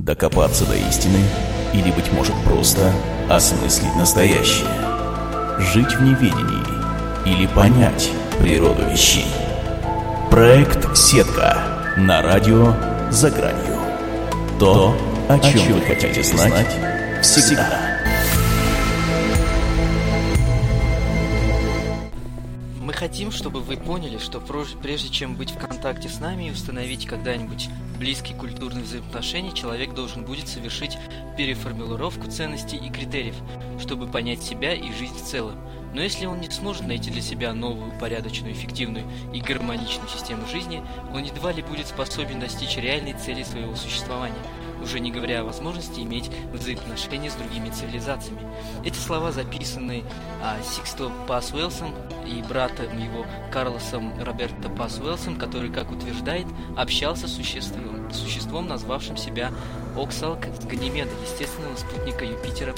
[0.00, 1.18] Докопаться до истины
[1.74, 2.90] или, быть может, просто
[3.28, 4.66] осмыслить настоящее.
[5.58, 6.64] Жить в неведении
[7.26, 9.26] или понять природу вещей.
[10.30, 11.58] Проект «Сетка»
[11.98, 12.74] на радио
[13.10, 13.78] «За гранью».
[14.58, 14.96] То,
[15.28, 16.74] о чем вы хотите знать
[17.20, 17.68] всегда.
[17.68, 17.79] Мы
[23.00, 24.40] хотим, чтобы вы поняли, что
[24.82, 30.22] прежде чем быть в контакте с нами и установить когда-нибудь близкие культурные взаимоотношения, человек должен
[30.22, 30.98] будет совершить
[31.34, 33.36] переформулировку ценностей и критериев,
[33.80, 35.56] чтобы понять себя и жизнь в целом.
[35.94, 40.82] Но если он не сможет найти для себя новую, порядочную, эффективную и гармоничную систему жизни,
[41.14, 44.36] он едва ли будет способен достичь реальной цели своего существования–
[44.80, 48.40] уже не говоря о возможности иметь взаимоотношения с другими цивилизациями.
[48.84, 50.04] Эти слова записаны
[50.42, 51.94] а, Сиксто Пас Уэлсом
[52.26, 59.16] и братом его Карлосом Роберто Пас Уэлсом, который, как утверждает, общался с существом, существом назвавшим
[59.16, 59.52] себя
[59.96, 62.74] Оксалк с Ганимеда, естественного спутника Юпитера,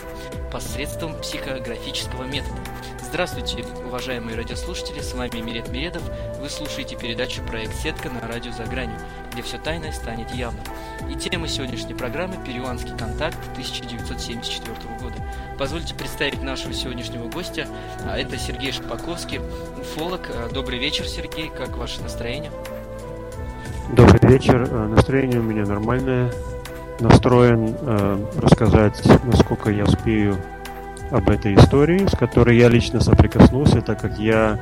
[0.51, 2.57] посредством психографического метода.
[3.03, 6.03] Здравствуйте, уважаемые радиослушатели, с вами Мирет Миредов.
[6.41, 8.99] Вы слушаете передачу «Проект Сетка» на радио «За гранью»,
[9.33, 10.65] где все тайное станет явным.
[11.11, 15.17] И тема сегодняшней программы– «Перуанский контакт» 1974 года.
[15.59, 17.67] Позвольте представить нашего сегодняшнего гостя.
[18.07, 19.41] А, это Сергей Шапаковский,
[19.81, 20.29] уфолог.
[20.31, 21.51] А, добрый вечер, Сергей.
[21.51, 22.51] Как ваше настроение?
[23.93, 24.69] Добрый вечер.
[24.71, 26.33] А, настроение у меня нормальное.
[27.01, 27.75] Настроен
[28.39, 30.37] рассказать, насколько я успею
[31.11, 34.61] об этой истории, с которой я лично соприкоснулся, так как я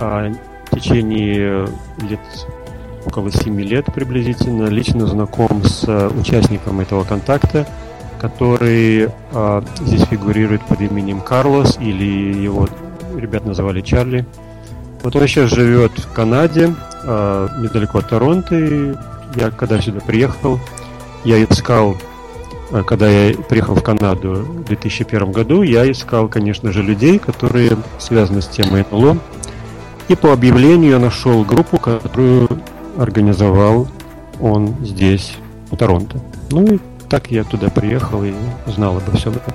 [0.00, 0.34] в
[0.72, 1.68] течение
[2.08, 2.20] лет,
[3.06, 7.66] около 7 лет приблизительно, лично знаком с участником этого контакта,
[8.20, 12.68] который э, здесь фигурирует под именем Карлос, или его
[13.16, 14.26] ребят называли Чарли.
[15.02, 18.94] Вот он сейчас живет в Канаде, э, недалеко от Торонто, и
[19.36, 20.58] я когда сюда приехал,
[21.24, 21.96] я искал
[22.70, 27.76] Э, когда я приехал в Канаду в 2001 году, я искал, конечно же, людей, которые
[27.98, 29.18] связаны с темой НЛО.
[30.08, 32.48] И по объявлению я нашел группу, которую
[33.00, 33.88] организовал
[34.40, 35.34] он здесь,
[35.70, 36.20] в Торонто.
[36.50, 36.78] Ну и
[37.08, 38.32] так я туда приехал и
[38.66, 39.54] знал обо всем этом.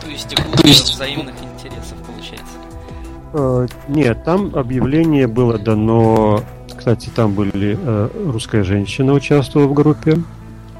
[0.00, 2.54] То есть группа взаимных интересов получается?
[3.32, 6.42] Э, нет, там объявление было дано...
[6.76, 10.18] Кстати, там были э, русская женщина участвовала в группе.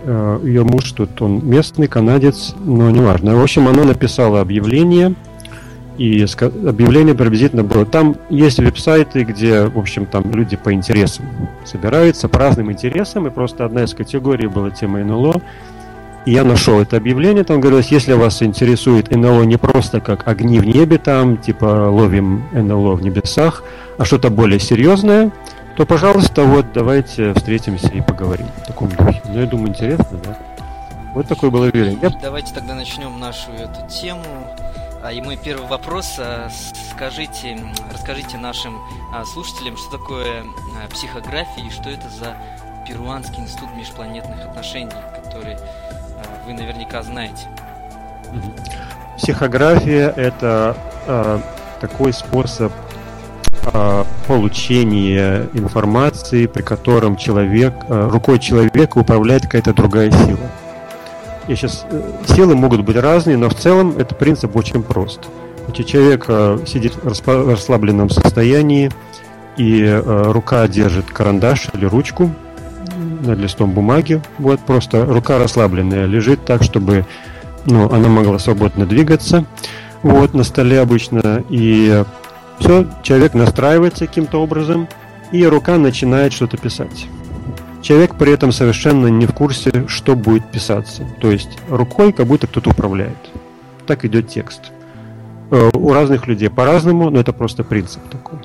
[0.02, 3.36] Э, ее муж тут, он местный, канадец, но неважно.
[3.36, 5.14] В общем, она написала объявление,
[5.98, 6.24] и
[6.66, 7.86] объявление приблизительно было.
[7.86, 11.26] Там есть веб-сайты, где, в общем, там люди по интересам
[11.64, 15.40] собираются, по разным интересам, и просто одна из категорий была тема НЛО.
[16.26, 20.58] И я нашел это объявление, там говорилось, если вас интересует НЛО не просто как огни
[20.58, 23.62] в небе, там, типа ловим НЛО в небесах,
[23.98, 25.30] а что-то более серьезное–
[25.76, 29.20] то, пожалуйста, вот давайте встретимся и поговорим в таком духе.
[29.24, 30.38] Ну, я думаю, интересно, да?
[31.14, 31.64] Вот такой был.
[31.64, 32.10] Я...
[32.22, 34.22] Давайте тогда начнем нашу эту тему.
[35.04, 36.14] А, и мой первый вопрос.
[36.18, 36.48] А,
[36.90, 37.58] скажите,
[37.92, 38.80] расскажите нашим
[39.12, 40.44] а, слушателям, что такое
[40.90, 42.34] психография и что это за
[42.88, 45.56] Перуанский институт межпланетных отношений, который
[46.46, 47.48] вы наверняка знаете.
[49.18, 50.74] Психография– это
[51.80, 52.72] такой способ
[53.72, 60.50] Э, получение информации, при котором человек, э, рукой человека управляет какая-то другая сила.
[61.48, 65.20] И сейчас э, силы могут быть разные, но в целом этот принцип очень прост.
[65.66, 66.26] Значит, человек
[66.68, 68.90] сидит в расслабленном состоянии,
[69.56, 72.30] и рука держит карандаш или ручку
[73.24, 74.20] над листом бумаги.
[74.38, 77.06] Вот просто рука расслабленная лежит так, чтобы
[77.66, 79.44] ну, она могла свободно двигаться.
[80.02, 81.42] Вот на столе обычно.
[81.48, 82.04] И
[82.58, 84.88] все, человек настраивается каким-то образом,
[85.32, 87.06] и рука начинает что-то писать.
[87.84, 91.06] Человек при этом совершенно не в курсе, что будет писаться.
[91.20, 93.18] То есть рукой как будто кто-то управляет.
[93.86, 94.72] Так идет текст.
[95.50, 98.38] Э, у разных людей по-разному, но это просто принцип такой.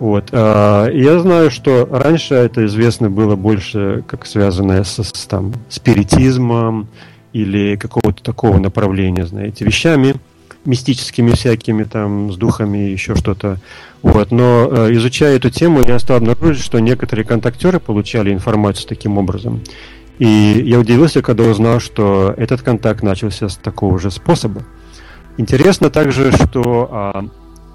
[0.00, 0.30] Вот.
[0.32, 6.88] А, я знаю, что раньше это известно было больше как связанное с, с там, спиритизмом
[7.32, 10.16] или какого-то такого направления, знаете, вещами,
[10.64, 13.58] мистическими всякими там, с духами, еще что-то.
[14.02, 14.30] Вот.
[14.30, 19.62] Но э, изучая эту тему, я стал обнаружить, что некоторые контактеры получали информацию таким образом.
[20.18, 24.62] И я удивился, когда узнал, что этот контакт начался с такого же способа.
[25.36, 27.24] Интересно также, что а,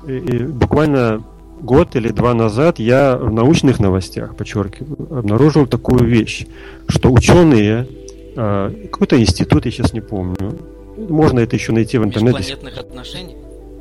[0.07, 1.23] и, и буквально
[1.61, 6.45] год или два назад я в научных новостях, подчеркиваю, обнаружил такую вещь,
[6.87, 7.87] что ученые,
[8.37, 10.57] а, какой-то институт, я сейчас не помню,
[11.07, 12.37] можно это еще найти в интернете.
[12.37, 13.35] Межпланетных отношений?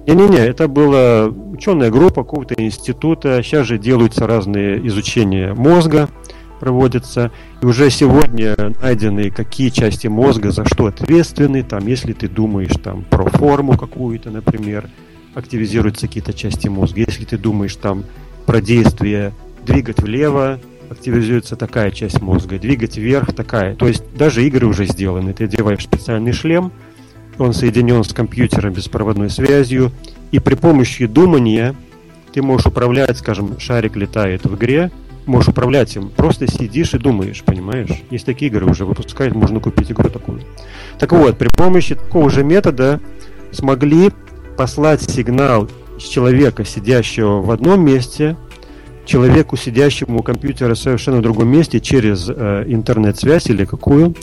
[0.07, 3.43] Не-не-не, это была ученая группа какого-то института.
[3.43, 6.09] Сейчас же делаются разные изучения мозга.
[6.59, 7.31] проводятся,
[7.63, 13.05] и уже сегодня найдены какие части мозга за что ответственны, там, если ты думаешь там
[13.09, 14.89] про форму какую-то, например,
[15.35, 18.05] активизируются какие-то части мозга, если ты думаешь там
[18.47, 19.33] про действие
[19.65, 20.59] двигать влево,
[20.91, 23.75] активизируется такая часть мозга, двигать вверх такая.
[23.75, 25.33] То есть даже игры уже сделаны.
[25.35, 26.73] Ты одеваешь специальный шлем,
[27.39, 29.93] он соединен с компьютером беспроводной связью,
[30.31, 31.75] и при помощи думания
[32.33, 34.91] ты можешь управлять, скажем, шарик летает в игре,
[35.27, 36.09] можешь управлять им.
[36.09, 37.91] Просто сидишь и думаешь, понимаешь?
[38.11, 40.41] Есть такие игры уже выпускают, можно купить игру такую.
[40.99, 43.01] Так вот, при помощи такого же метода
[43.53, 44.11] смогли
[44.57, 45.69] послать сигнал
[45.99, 48.37] с человека, сидящего в одном месте,
[49.09, 54.15] человеку, сидящему у компьютера в совершенно другом месте через э, интернет-связь или какую.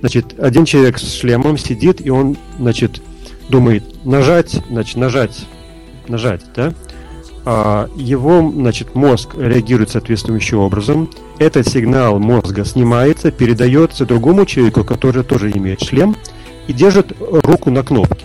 [0.00, 3.02] Значит, один человек с шлемом сидит, и он, значит,
[3.48, 5.46] думает нажать, значит, нажать,
[6.06, 6.74] нажать, да?
[7.46, 11.10] А его, значит, мозг реагирует соответствующим образом.
[11.38, 16.16] Этот сигнал мозга снимается, передается другому человеку, который тоже имеет шлем,
[16.68, 18.24] и держит руку на кнопке.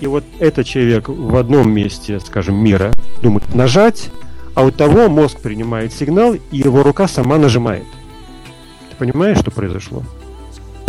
[0.00, 4.10] И вот этот человек в одном месте, скажем, мира думает нажать,
[4.54, 7.84] а у того мозг принимает сигнал, и его рука сама нажимает.
[8.90, 10.02] Ты понимаешь, что произошло?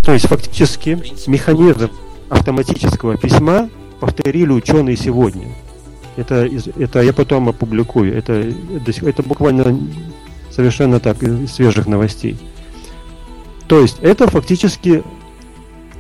[0.04, 1.90] То есть фактически механизм
[2.30, 3.70] автоматического письма
[4.00, 5.48] повторили ученые сегодня.
[6.16, 6.48] Это,
[6.78, 8.16] это я потом опубликую.
[8.16, 8.54] Это,
[9.02, 9.80] это буквально
[10.52, 12.38] совершенно так из свежих новостей.
[13.68, 15.04] То есть это фактически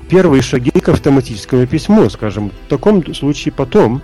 [0.07, 2.51] первые шаги к автоматическому письму, скажем.
[2.67, 4.01] В таком случае потом,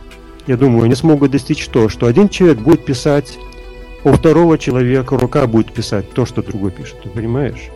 [0.48, 3.38] я думаю, они смогут достичь то, что один человек будет писать
[4.04, 7.70] у второго человека рука будет писать то, что другой пишет, ты понимаешь?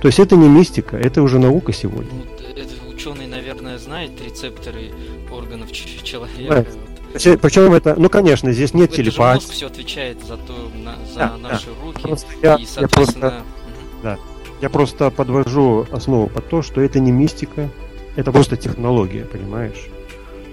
[0.00, 2.10] То есть это не мистика, это уже наука сегодня.
[2.12, 4.90] Ну, это ученый, наверное, знает рецепторы
[5.30, 6.66] органов человека.
[7.14, 7.36] Да.
[7.38, 9.44] Причем это, ну конечно, здесь нет это телепатии.
[9.44, 11.84] Мозг все отвечает за то, на, за да, наши да.
[11.84, 12.02] руки.
[12.02, 13.44] Просто я, и, я просто,
[14.02, 14.18] да,
[14.60, 17.70] я просто подвожу основу под то, что это не мистика,
[18.16, 19.88] это просто технология, понимаешь?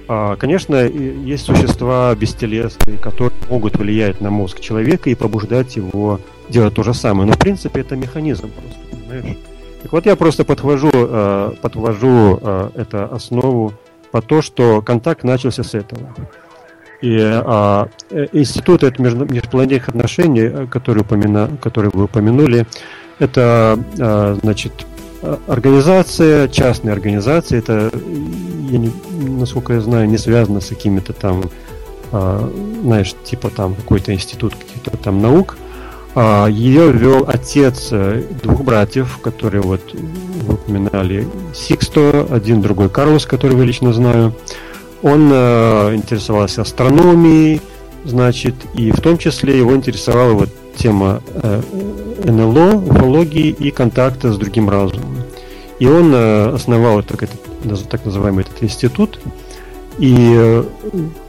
[0.07, 6.19] А, конечно, есть существа бестелесные, которые могут влиять на мозг человека и побуждать его
[6.49, 7.27] делать то же самое.
[7.27, 9.37] Но в принципе это механизм просто, понимаешь?
[9.83, 13.73] Так вот я просто подвожу, а, подвожу а, это основу
[14.11, 16.01] по то, что контакт начался с этого.
[17.01, 22.65] И а, э, институт это межпланетных отношений, который, упомина, который вы упомянули,
[23.19, 23.77] это
[24.41, 24.71] значит
[25.47, 27.91] организация, частная организация, это,
[28.69, 31.43] я не, насколько я знаю, не связано с какими-то там,
[32.11, 35.57] а, знаешь, типа там какой-то институт каких-то там наук.
[36.15, 43.25] А, ее вел отец э, двух братьев, которые вот вы упоминали, Сиксто, один другой Карлос,
[43.25, 44.35] который я лично знаю.
[45.01, 47.61] Он э, интересовался астрономией,
[48.05, 51.61] значит, и в том числе его интересовала вот тема э,
[52.25, 55.17] НЛО, уфологии и контакта с другим разумом.
[55.79, 59.19] И он э, основал так, этот, так называемый этот институт,
[59.99, 60.63] и э,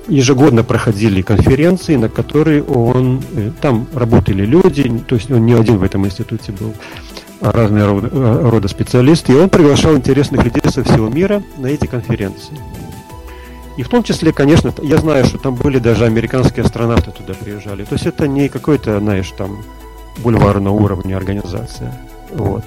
[0.08, 3.22] ежегодно проходили конференции, на которые он...
[3.60, 6.74] Там работали люди, то есть он не один в этом институте был,
[7.40, 8.08] а разные рода,
[8.50, 12.56] рода специалисты, и он приглашал интересных людей со всего мира на эти конференции.
[13.76, 17.84] И в том числе, конечно, я знаю, что там были даже американские астронавты туда приезжали.
[17.84, 19.64] То есть это не какой-то, знаешь, там
[20.18, 21.92] бульварного уровня организация.
[22.30, 22.64] Вот.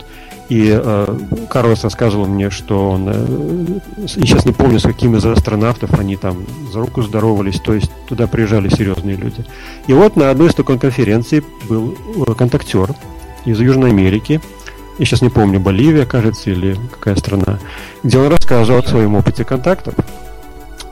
[0.50, 1.18] И э,
[1.50, 6.45] Карлос рассказывал мне, что он, э, сейчас не помню, с какими из астронавтов они там
[6.71, 9.45] за руку здоровались, то есть туда приезжали серьезные люди.
[9.87, 12.90] И вот на одной из такой конференций был э, контактер
[13.44, 14.42] из Южной Америки,
[14.99, 17.59] я сейчас не помню, Боливия, кажется, или какая страна,
[18.04, 19.94] где он рассказывал о своем опыте контактов.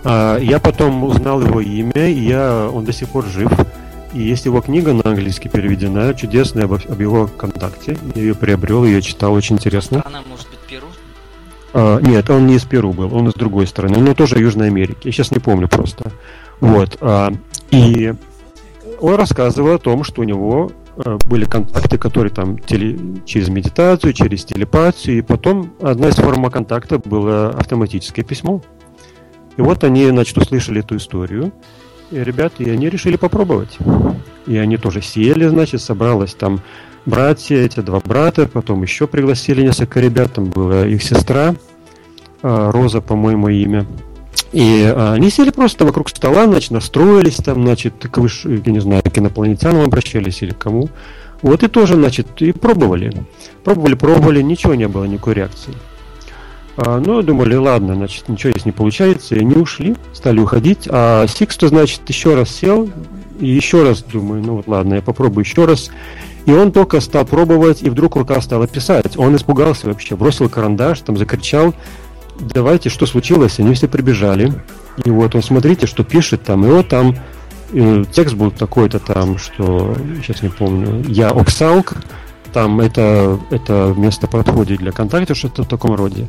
[0.06, 3.52] А, я потом узнал его имя, и я, он до сих пор жив.
[4.14, 7.98] И есть его книга на английский переведена, чудесная об, об его контакте.
[8.14, 10.04] Я ее приобрел, ее читал, очень интересно.
[10.06, 10.88] Она может быть Перу?
[11.74, 15.08] А, нет, он не из Перу был, он из другой страны, но тоже Южной Америки.
[15.08, 16.12] Я сейчас не помню просто.
[16.60, 16.98] Вот.
[17.02, 17.34] А,
[17.72, 18.14] и
[19.02, 24.14] он рассказывал о том, что у него а, были контакты, которые там теле, через медитацию,
[24.14, 28.62] через телепатию, и потом одна из форм контакта было автоматическое письмо.
[29.58, 31.52] И вот они, значит, услышали эту историю,
[32.12, 33.78] и ребята, и они решили попробовать.
[34.46, 36.62] И они тоже сели, значит, собралось там
[37.06, 41.56] братья, эти два брата, потом еще пригласили несколько ребят, там была их сестра,
[42.42, 43.86] а, Роза, по-моему, имя.
[44.52, 48.46] И а, они сели просто вокруг стола, значит, настроились там, значит, к выш...
[48.46, 50.90] я не знаю, к инопланетянам обращались или к кому.
[51.42, 53.12] Вот и тоже, значит, и пробовали.
[53.64, 55.74] Пробовали, пробовали, ничего не было, никакой реакции.
[56.78, 60.88] А, ну, думали, ладно, значит, ничего здесь не получается, и они ушли, стали уходить.
[60.92, 62.90] А Сиксто, значит, еще раз сел,
[63.40, 65.90] и еще раз думаю, ну вот ладно, я попробую еще раз.
[66.46, 69.18] И он только стал пробовать, и вдруг рука стала писать.
[69.18, 71.74] Он испугался вообще, бросил карандаш, там закричал,
[72.40, 73.60] давайте, что случилось?
[73.60, 74.54] Они все прибежали.
[75.04, 76.66] И вот он, смотрите, что пишет там.
[76.66, 77.16] И вот там
[77.74, 81.96] и текст был такой-то там, что, сейчас не помню, я Оксалк,
[82.54, 86.28] там это, это место подходит для контакта, что-то в таком роде.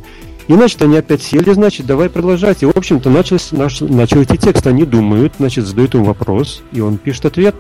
[0.49, 2.63] И, значит, они опять сели, значит, давай продолжать.
[2.63, 3.39] И, в общем-то, начал,
[3.81, 4.67] начал идти текст.
[4.67, 7.55] Они думают, значит, задают ему вопрос, и он пишет ответ.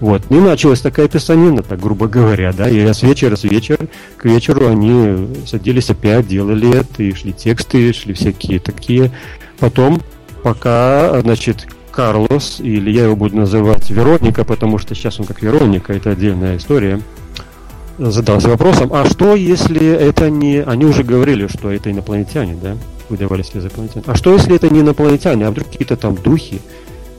[0.00, 0.22] Вот.
[0.30, 4.66] И началась такая писанина, так грубо говоря, да, и с вечера, с вечера, к вечеру
[4.66, 9.12] они садились опять, делали это, и шли тексты, шли всякие такие.
[9.58, 10.00] Потом,
[10.42, 15.92] пока, значит, Карлос, или я его буду называть Вероника, потому что сейчас он как Вероника,
[15.92, 17.00] это отдельная история,
[18.00, 20.62] задался вопросом, а что если это не...
[20.62, 22.76] Они уже говорили, что это инопланетяне, да,
[23.10, 24.02] выдавались из инопланетян.
[24.06, 26.60] А что если это не инопланетяне, а вдруг какие-то там духи,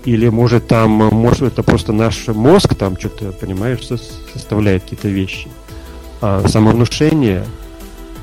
[0.05, 3.87] или может там, может это просто наш мозг там что-то, понимаешь,
[4.33, 5.47] составляет какие-то вещи.
[6.21, 7.43] А, самовнушение.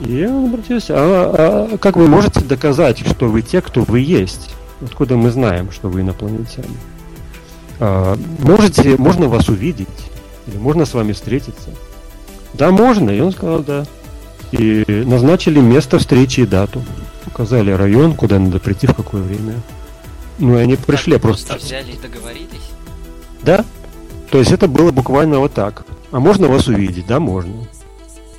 [0.00, 4.54] И он обратился, а, а как вы можете доказать, что вы те, кто вы есть?
[4.80, 6.76] Откуда мы знаем, что вы инопланетяне?
[7.78, 9.88] А, можете, можно вас увидеть?
[10.48, 11.70] Или можно с вами встретиться?
[12.54, 13.10] Да, можно.
[13.10, 13.84] И он сказал, да.
[14.52, 16.82] И назначили место встречи и дату.
[17.26, 19.54] Указали район, куда надо прийти, в какое время.
[20.38, 21.48] Ну, и они так пришли просто.
[21.48, 22.70] Просто взяли и договорились?
[23.42, 23.64] Да.
[24.30, 25.84] То есть это было буквально вот так.
[26.10, 27.06] А можно вас увидеть?
[27.06, 27.52] Да, можно.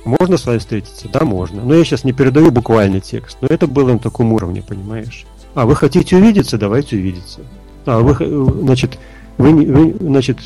[0.04, 1.08] Можно с вами встретиться?
[1.08, 1.62] Да, можно.
[1.62, 3.38] Но я сейчас не передаю буквальный текст.
[3.40, 5.26] Но это было на таком уровне, понимаешь?
[5.54, 6.58] А вы хотите увидеться?
[6.58, 7.40] Давайте увидеться.
[7.86, 8.14] А вы,
[8.62, 8.98] значит,
[9.36, 10.38] вы, вы значит,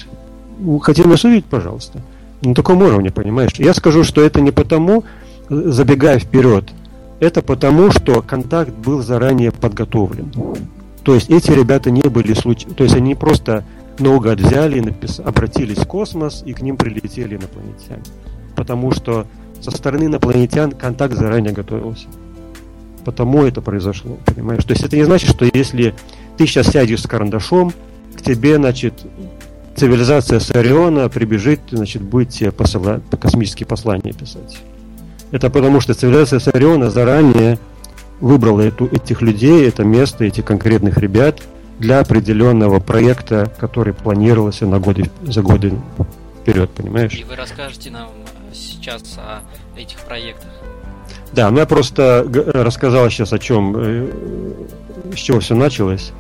[0.83, 2.01] хотите нас увидеть, пожалуйста.
[2.45, 3.53] На таком уровне, понимаешь?
[3.57, 5.05] Я скажу, что это не потому,
[5.49, 6.71] забегая вперед,
[7.21, 10.31] это потому, что контакт был заранее подготовлен.
[11.03, 13.65] То есть эти ребята не были случай, то есть они просто
[13.99, 15.21] наугад взяли, напис...
[15.21, 18.03] обратились в космос и к ним прилетели инопланетяне.
[18.57, 19.27] Потому что
[19.61, 22.07] со стороны инопланетян контакт заранее готовился.
[23.05, 24.65] Потому это произошло, понимаешь?
[24.65, 25.95] То есть это не значит, что если
[26.37, 27.73] ты сейчас сядешь с карандашом,
[28.17, 29.07] к тебе, значит,
[29.77, 33.01] цивилизация Сариона прибежит, значит, будет тебе посыла...
[33.21, 34.59] космические послания писать.
[35.31, 37.59] Это потому, что цивилизация Сариона заранее
[38.21, 41.41] выбрала эту, этих людей, это место, этих конкретных ребят
[41.79, 45.73] для определенного проекта, который планировался на годы, за годы
[46.41, 47.15] вперед, понимаешь?
[47.15, 48.09] И вы расскажете нам
[48.51, 49.41] э, сейчас о
[49.79, 50.51] этих проектах.
[51.33, 54.09] Да, ну я просто рассказал сейчас о чем, э,
[55.15, 56.13] с чего все началось.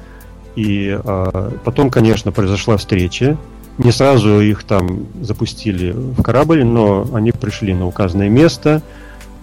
[0.56, 3.37] И а, потом, конечно, произошла встреча.
[3.78, 8.82] Не сразу их там запустили в корабль, но они пришли на указанное место–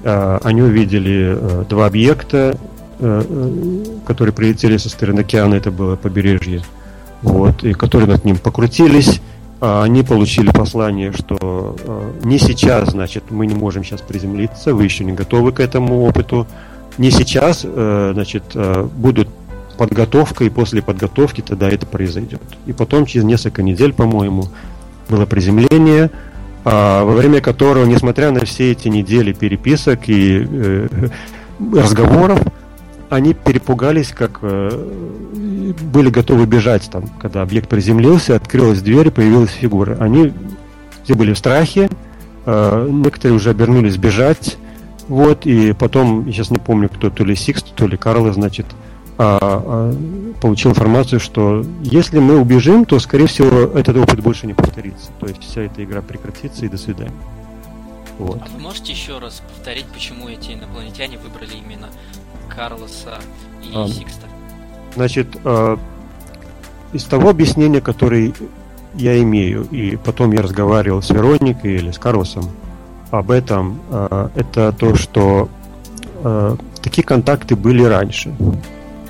[0.03, 2.57] Э, они увидели э, два объекта,
[2.99, 6.63] э, которые прилетели со стороны океана, это было побережье,
[7.21, 9.21] вот, и которые над ним покрутились.
[9.59, 11.75] А они получили послание, что
[12.23, 16.47] не сейчас, значит, мы не можем сейчас приземлиться, вы еще не готовы к этому опыту.
[16.97, 18.43] Не сейчас, значит,
[18.95, 19.27] будут
[19.77, 22.41] подготовка, и после подготовки тогда это произойдет.
[22.65, 24.47] И потом, через несколько недель, по-моему,
[25.09, 26.09] было приземление–
[26.63, 30.87] а, во время которого, несмотря на все эти недели переписок и э,
[31.73, 32.39] разговоров,
[33.09, 34.69] они перепугались, как э,
[35.81, 39.97] были готовы бежать там, когда объект приземлился, открылась дверь, появилась фигура.
[39.99, 40.33] Они
[41.03, 41.89] все были в страхе,
[42.45, 44.57] э, некоторые уже обернулись бежать,
[45.07, 48.75] вот, и потом, сейчас не помню, кто, то ли Сикст, то ли Карл, значит, а,
[50.41, 55.11] получил информацию, что если мы убежим, то, скорее всего, этот опыт больше не повторится.
[55.19, 57.13] То есть вся эта игра прекратится и до свидания.
[58.17, 58.39] Вот.
[58.41, 61.89] А вы можете еще раз повторить, почему эти инопланетяне выбрали именно
[62.49, 63.19] Карлоса
[63.63, 64.27] и а, Сикста?
[64.95, 65.77] Значит, э,
[66.93, 68.33] из того объяснения, которое
[68.93, 72.49] я имею, и потом я разговаривал с Вероникой или с Карлосом
[73.09, 75.49] об этом, э, это то, что
[76.23, 78.35] э, такие контакты были раньше.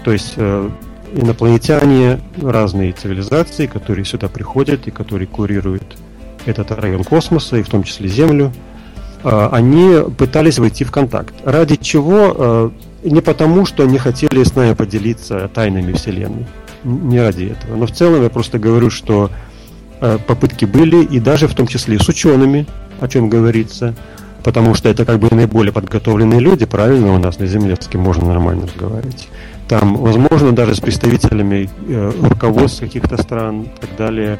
[0.03, 0.69] То есть э,
[1.13, 5.83] инопланетяне, разные цивилизации, которые сюда приходят и которые курируют
[6.45, 8.51] этот район космоса, и в том числе Землю,
[9.23, 11.33] э, они пытались войти в контакт.
[11.43, 12.35] Ради чего?
[12.35, 12.69] Э,
[13.03, 16.45] не потому, что они хотели с нами поделиться тайнами Вселенной.
[16.83, 17.75] Не ради этого.
[17.75, 19.29] Но в целом я просто говорю, что
[19.99, 22.65] попытки были, и даже в том числе с учеными,
[22.99, 23.93] о чем говорится,
[24.43, 28.01] потому что это как бы наиболее подготовленные люди, правильно, у нас на Земле, с кем
[28.01, 29.29] можно нормально разговаривать
[29.71, 34.37] там, возможно, даже с представителями э, руководств каких-то стран и так далее,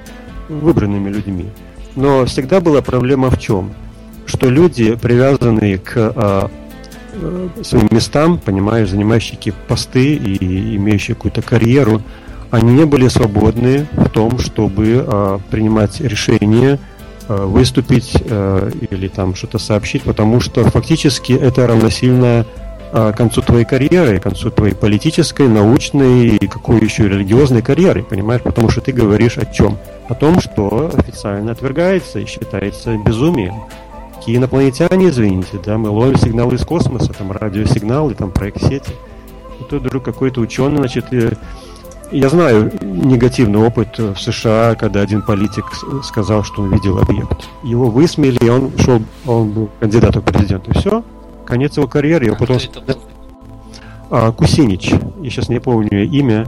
[0.50, 1.46] выбранными людьми.
[1.96, 3.72] Но всегда была проблема в чем?
[4.25, 6.48] Что люди, привязанные к э,
[7.13, 12.01] э, своим местам, понимаешь, занимающие какие посты и имеющие какую-то карьеру,
[12.50, 16.77] они не были свободны в том, чтобы э, принимать решения
[17.46, 22.46] выступить или там что-то сообщить, потому что фактически это равносильно
[22.92, 28.42] к концу твоей карьеры, концу твоей политической, научной и какой еще религиозной карьеры, понимаешь?
[28.42, 29.78] Потому что ты говоришь о чем?
[30.10, 33.56] О том, что официально отвергается и считается безумием.
[34.18, 38.92] Какие инопланетяне, извините, да, мы ловим сигналы из космоса, там радиосигналы, там проект сети.
[39.62, 41.06] И тут вдруг какой-то ученый, значит,
[42.12, 45.65] я знаю негативный опыт в США, когда один политик
[46.03, 47.48] сказал, что он видел объект.
[47.63, 50.74] Его высмеяли, и он шел, он был кандидатом в президенты.
[50.77, 51.03] Все,
[51.46, 52.25] конец его карьеры.
[52.25, 52.58] Его потом...
[54.10, 54.91] А, Кусинич,
[55.22, 56.48] я сейчас не помню имя.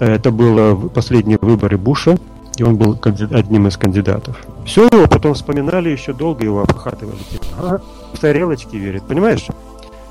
[0.00, 2.18] Это было последние выборы Буша,
[2.56, 4.36] и он был одним из кандидатов.
[4.64, 7.18] Все его потом вспоминали, еще долго его обхатывали.
[7.30, 7.80] Типа, а,
[8.14, 9.46] в тарелочки верит, понимаешь?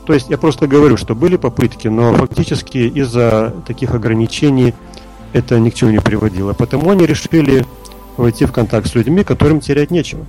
[0.05, 4.74] То есть я просто говорю, что были попытки, но фактически из-за таких ограничений
[5.33, 6.53] это ни к чему не приводило.
[6.53, 7.65] Потому они решили
[8.17, 10.25] войти в контакт с людьми, которым терять нечего.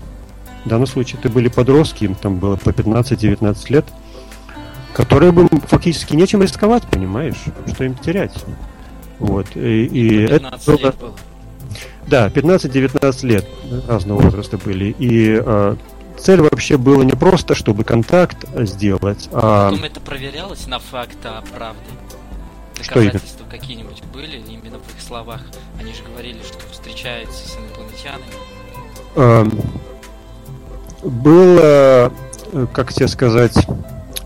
[0.64, 3.84] В данном случае это были подростки, им там было по 15-19 лет,
[4.94, 7.42] которые бы фактически нечем рисковать, понимаешь,
[7.72, 8.32] что им терять.
[9.18, 9.46] Вот.
[9.56, 10.76] И, и это было...
[10.76, 11.14] было.
[12.06, 13.48] Да, 15-19 лет
[13.88, 14.94] разного возраста были.
[14.98, 15.76] И э,
[16.18, 19.70] цель вообще была не просто, чтобы контакт сделать, а...
[19.70, 21.18] Потом это проверялось на факт
[21.54, 21.78] правды?
[22.88, 25.40] Доказательства какие-нибудь были именно в их словах?
[25.78, 28.32] Они же говорили, что встречаются с инопланетянами.
[29.16, 29.60] Эм,
[31.02, 32.12] было,
[32.72, 33.66] как тебе сказать,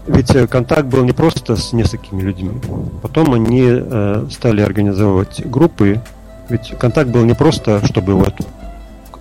[0.07, 2.61] ведь контакт был не просто с несколькими людьми.
[3.03, 6.01] Потом они э, стали организовывать группы.
[6.49, 8.35] Ведь контакт был не просто, чтобы вот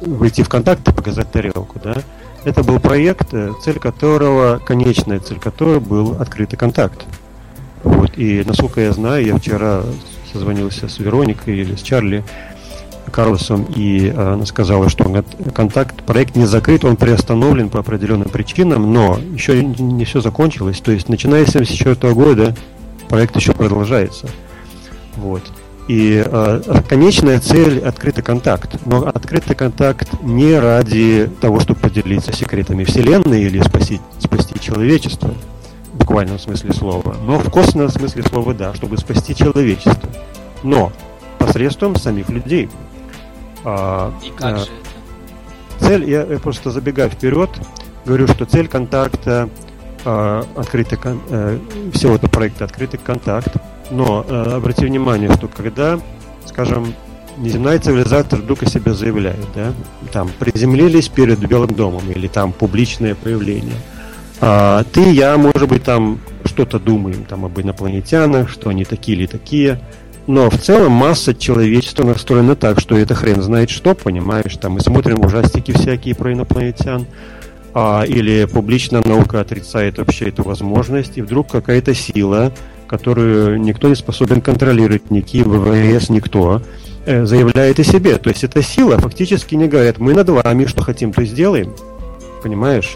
[0.02, 1.96] выйти в контакт и показать тарелку, да.
[2.44, 7.06] Это был проект, э, цель которого, конечная цель которого был открытый контакт.
[7.86, 8.18] Вот.
[8.18, 9.84] И насколько я знаю, я вчера
[10.34, 12.24] созвонился с Вероникой или с Чарли
[13.12, 15.24] Карлосом, и она сказала, что
[15.54, 20.82] контакт, проект не закрыт, он приостановлен по определенным причинам, но еще не все закончилось.
[20.82, 22.56] То есть, начиная с 1974 года,
[23.08, 24.28] проект еще продолжается.
[25.16, 25.44] Вот.
[25.88, 28.76] И э, конечная цель– открытый контакт.
[28.88, 35.32] Но открытый контакт не ради того, чтобы поделиться секретами Вселенной или спасти, спасти человечество,
[35.96, 37.16] в буквальном смысле слова.
[37.26, 40.10] Но в косвенном смысле слова– да, чтобы спасти человечество.
[40.62, 40.92] Но
[41.40, 42.70] посредством самих людей.
[43.64, 45.86] А, И как а, же это?
[45.88, 47.50] Цель, я, я просто забегаю вперед,
[48.06, 49.50] говорю, что цель контакта
[50.04, 51.60] а, открытый, а,
[51.94, 53.56] всего этого проекта «Открытый контакт»
[53.92, 56.00] Но э, обрати внимание, что когда,
[56.46, 56.94] скажем,
[57.38, 59.74] неземная цивилизация вдруг о себе заявляет, да,
[60.12, 63.76] там приземлились перед Белым домом или там публичное проявление,
[64.48, 69.26] а ты, я, может быть, там что-то думаем там об инопланетянах, что они такие или
[69.26, 69.80] такие,
[70.28, 74.82] но в целом масса человечества настроена так, что это хрен знает что, понимаешь, там мы
[74.82, 77.08] смотрим ужастики всякие про инопланетян,
[77.74, 82.54] а, или публично наука отрицает вообще эту возможность, и вдруг какая-то сила
[82.88, 86.62] которую никто не способен контролировать, ни ВВС, никто,
[87.06, 88.18] э, заявляет о себе.
[88.18, 91.74] То есть эта сила фактически не говорит, мы над вами, что хотим, то сделаем.
[92.44, 92.96] Понимаешь?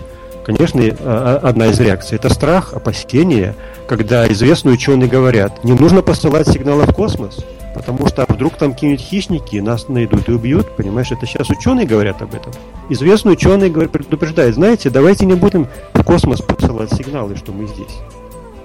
[0.50, 3.54] Конечно, э, одна из реакций– это страх, опасение,
[3.88, 9.06] когда известные ученые говорят, не нужно посылать сигналы в космос, потому что вдруг там какие-нибудь
[9.06, 12.52] хищники нас найдут и убьют, понимаешь, это сейчас ученые говорят об этом.
[12.90, 18.00] Известные ученые предупреждают, знаете, давайте не будем в космос посылать сигналы, что мы здесь.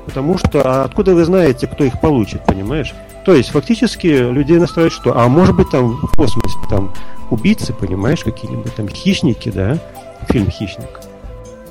[0.07, 2.95] Потому что а откуда вы знаете, кто их получит, понимаешь?
[3.27, 6.95] То есть фактически людей настраивают, что, а может быть там в космосе там
[7.29, 9.79] убийцы, понимаешь, какие-нибудь там хищники, да,
[10.31, 11.04] фильм «Хищник».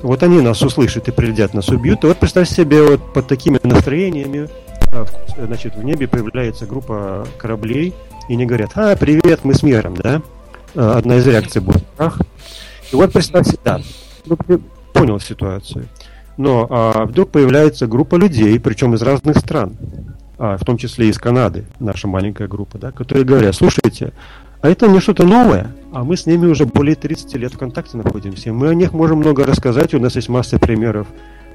[0.04, 2.04] Вот они нас услышат и прилетят, нас убьют.
[2.04, 4.50] И вот представь себе вот под такими настроениями,
[4.92, 5.06] а,
[5.38, 7.94] значит, в небе появляется группа кораблей,
[8.28, 10.20] и они говорят, а, привет, мы с миром, да?
[10.74, 12.20] А, одна из реакций будет страх.
[12.92, 13.80] И вот представь себе, да,
[14.26, 14.36] ну,
[14.92, 15.88] понял ситуацию.
[16.36, 19.72] Но а, вдруг появляется группа людей, причем из разных стран,
[20.36, 24.12] а, в том числе из Канады, наша маленькая группа, да, которые говорят, слушайте,
[24.64, 27.98] а это не что-то новое, а мы с ними уже более 30 лет в контакте
[27.98, 28.50] находимся.
[28.50, 31.06] Мы о них можем много рассказать, у нас есть масса примеров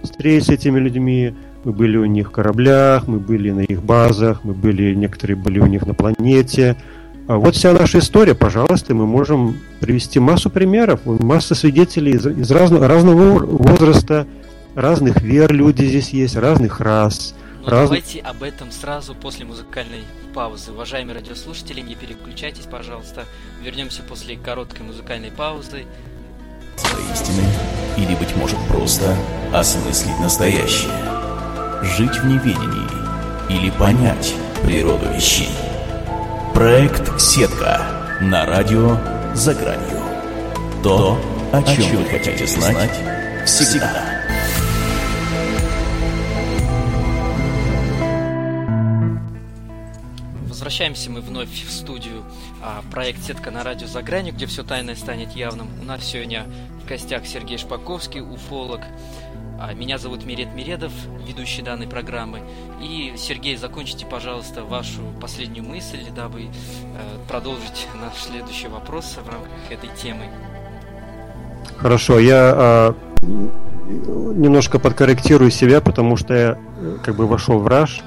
[0.03, 4.41] встреч с этими людьми, мы были у них в кораблях, мы были на их базах,
[4.43, 6.77] мы были, некоторые были у них на планете.
[7.27, 12.51] А вот вся наша история, пожалуйста, мы можем привести массу примеров, масса свидетелей из, из
[12.51, 14.27] разного, разного возраста,
[14.75, 17.33] разных вер люди здесь есть, разных рас.
[17.69, 17.89] Но раз...
[17.89, 20.03] давайте об этом сразу после музыкальной
[20.33, 20.71] паузы.
[20.71, 23.25] Уважаемые радиослушатели, не переключайтесь, пожалуйста.
[23.61, 25.85] Вернемся после короткой музыкальной паузы.
[27.13, 27.43] Истины
[27.97, 29.15] или, быть может, просто
[29.53, 30.91] осмыслить настоящее.
[31.83, 32.87] Жить в неведении
[33.49, 35.49] или понять природу вещей.
[36.53, 38.97] Проект «Сетка» на радио
[39.33, 40.01] «За гранью».
[40.83, 41.19] То,
[41.53, 42.91] о чем вы хотите знать
[43.45, 44.18] всегда.
[50.59, 52.21] Возвращаемся мы вновь в студию
[52.61, 55.69] а, проект «Сетка на радио за гранью», где все тайное станет явным.
[55.81, 56.47] У нас сегодня
[56.83, 58.81] в гостях Сергей Шпаковский, уфолог.
[59.57, 60.91] А, меня зовут Мирет Миредов,
[61.25, 62.41] ведущий данной программы.
[62.81, 66.47] И, Сергей, закончите, пожалуйста, вашу последнюю мысль, дабы э,
[67.29, 70.25] продолжить наш следующий вопрос в рамках этой темы.
[71.77, 72.93] Хорошо, я э,
[73.23, 78.01] немножко подкорректирую себя, потому что я э, как бы вошел в раж.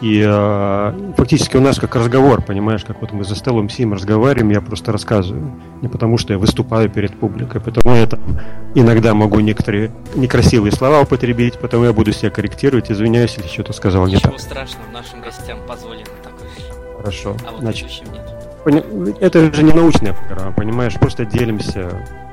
[0.00, 4.48] И э, фактически у нас как разговор, понимаешь, как вот мы за столом сидим, разговариваем,
[4.50, 5.52] я просто рассказываю.
[5.82, 8.20] Не потому что я выступаю перед публикой, потому я там
[8.74, 14.06] иногда могу некоторые некрасивые слова употребить, потому я буду себя корректировать, извиняюсь, если что-то сказал
[14.06, 14.32] Ничего не так.
[14.32, 16.48] Ничего страшного, нашим гостям позволено такое.
[16.96, 17.36] Хорошо.
[17.46, 17.90] А вот Значит,
[18.66, 19.16] нет.
[19.20, 21.90] Это же не научная программа, понимаешь, просто делимся,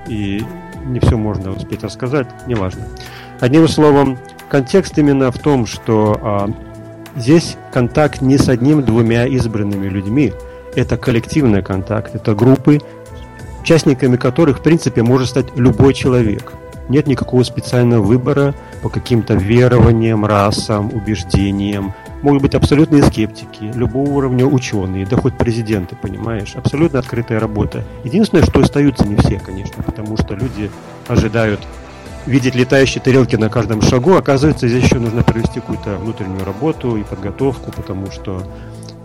[0.07, 0.41] и
[0.85, 2.83] не все можно успеть рассказать, неважно.
[3.39, 4.17] Одним словом,
[4.49, 6.49] контекст именно в том, что а,
[7.17, 10.33] Здесь контакт не с одним-двумя избранными людьми,
[10.75, 12.79] это коллективный контакт, это группы,
[13.61, 16.53] участниками которых, в принципе, может стать любой человек.
[16.89, 18.53] Нет никакого специального выбора
[18.83, 21.95] по каким-то верованиям, расам, убеждениям.
[22.21, 26.55] Могут быть абсолютные скептики, любого уровня ученые, да хоть президенты, понимаешь.
[26.55, 27.83] Абсолютно открытая работа.
[28.03, 30.69] Единственное, что остаются не все, конечно, потому что люди
[31.07, 31.61] ожидают
[32.27, 37.03] видеть летающие тарелки на каждом шагу, оказывается, здесь еще нужно провести какую-то внутреннюю работу и
[37.03, 38.43] подготовку, потому что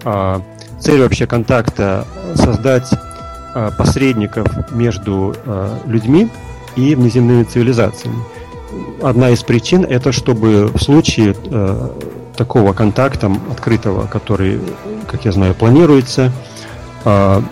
[0.04, 0.42] а,
[0.80, 2.04] цель вообще контакта
[2.35, 2.90] создать
[3.54, 6.28] а, посредников между а, людьми
[6.76, 8.18] и внеземными цивилизациями.
[9.00, 11.96] Одна из причин это чтобы в случае а,
[12.37, 14.61] такого контакта открытого, который,
[15.06, 16.32] как я знаю, планируется,
[17.04, 17.42] а,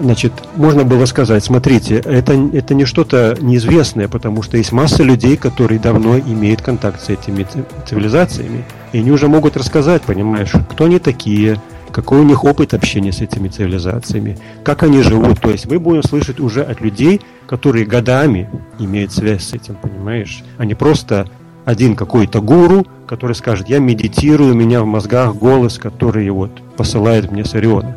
[0.00, 5.36] Значит, можно было сказать, смотрите, это, это не что-то неизвестное, потому что есть масса людей,
[5.36, 7.46] которые давно имеют контакт с этими
[7.86, 11.60] цивилизациями, и они уже могут рассказать, понимаешь, кто они такие,
[11.92, 15.40] какой у них опыт общения с этими цивилизациями, как они живут.
[15.40, 20.42] То есть мы будем слышать уже от людей, которые годами имеют связь с этим, понимаешь,
[20.58, 21.28] а не просто
[21.64, 27.30] один какой-то гуру, который скажет, я медитирую, у меня в мозгах голос, который вот посылает
[27.30, 27.96] мне с Ориона.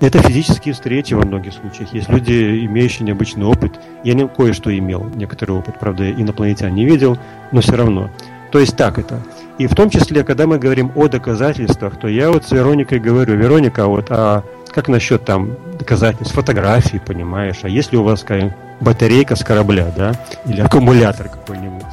[0.00, 1.92] Это физические встречи во многих случаях.
[1.92, 3.80] Есть люди, имеющие необычный опыт.
[4.04, 7.18] Я не кое-что имел, некоторый опыт, правда, инопланетян не видел,
[7.50, 8.10] но все равно.
[8.52, 9.20] То есть так это.
[9.58, 13.34] И в том числе, когда мы говорим о доказательствах, то я вот с Вероникой говорю,
[13.34, 19.34] Вероника, вот, а как насчет там доказательств, фотографий, понимаешь, а если у вас какая батарейка
[19.34, 20.12] с корабля, да,
[20.46, 21.84] или аккумулятор какой-нибудь?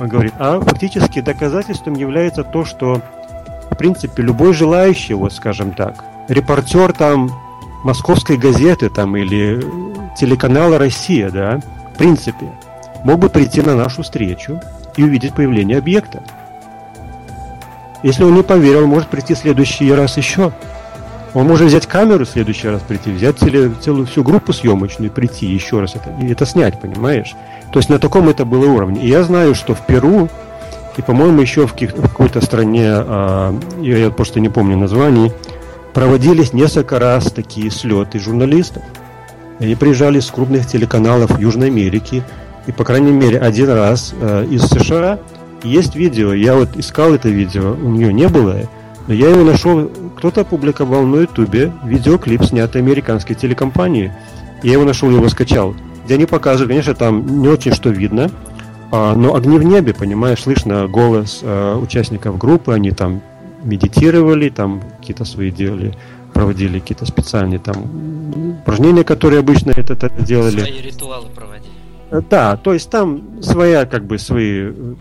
[0.00, 3.00] Он говорит, а фактически доказательством является то, что,
[3.70, 7.30] в принципе, любой желающий, вот скажем так, репортер там
[7.84, 9.64] московской газеты там или
[10.18, 11.60] телеканала «Россия», да,
[11.94, 12.50] в принципе,
[13.04, 14.60] мог бы прийти на нашу встречу
[14.96, 16.22] и увидеть появление объекта.
[18.02, 20.52] Если он не поверил, может прийти в следующий раз еще.
[21.34, 25.46] Он может взять камеру в следующий раз прийти, взять целую, целую всю группу съемочную, прийти
[25.46, 27.34] еще раз это, и это снять, понимаешь?
[27.72, 29.02] То есть на таком это было уровне.
[29.02, 30.30] И я знаю, что в Перу
[30.96, 35.30] и, по-моему, еще в, в какой-то стране, а, я просто не помню названий,
[35.96, 38.82] проводились несколько раз такие слеты журналистов.
[39.58, 42.22] Они приезжали с крупных телеканалов Южной Америки,
[42.66, 45.18] и, по крайней мере, один раз э, из США
[45.62, 46.34] есть видео.
[46.34, 48.68] Я вот искал это видео, у нее не было,
[49.06, 54.12] но я его нашел, кто-то опубликовал на Ютубе видеоклип, снятый американской телекомпанией.
[54.62, 55.74] Я его нашел, его скачал.
[56.04, 58.30] Где они показывают, конечно, там не очень что видно,
[58.92, 63.22] а, но огни в небе, понимаешь, слышно голос а, участников группы, они там
[63.64, 65.94] медитировали, там какие-то свои делали,
[66.34, 70.60] проводили какие-то специальные там упражнения, которые обычно это, это делали.
[70.60, 71.72] Свои ритуалы проводили.
[72.10, 74.94] Э, да, то есть там своя, как бы, свои э,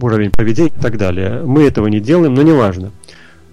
[0.00, 1.42] уровень поведения и так далее.
[1.44, 2.92] Мы этого не делаем, но неважно.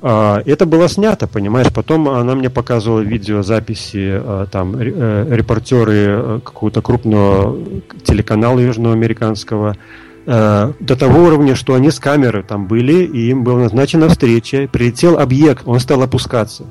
[0.06, 6.82] А, это было снято, понимаешь, потом она мне показывала видеозаписи, а, там, э, репортеры какого-то
[6.82, 7.58] крупного
[8.04, 9.76] телеканала южноамериканского,
[10.26, 14.70] Э, до того уровня, что они с камеры там были, и им была назначена встреча,
[14.72, 16.66] прилетел объект, он стал опускаться.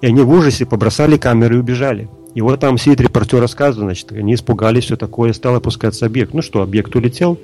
[0.00, 2.08] И они в ужасе побросали камеры и убежали.
[2.34, 6.34] И вот там сидит репортер рассказывает, значит, они испугались, все такое, стал опускаться объект.
[6.34, 7.38] Ну что, объект улетел?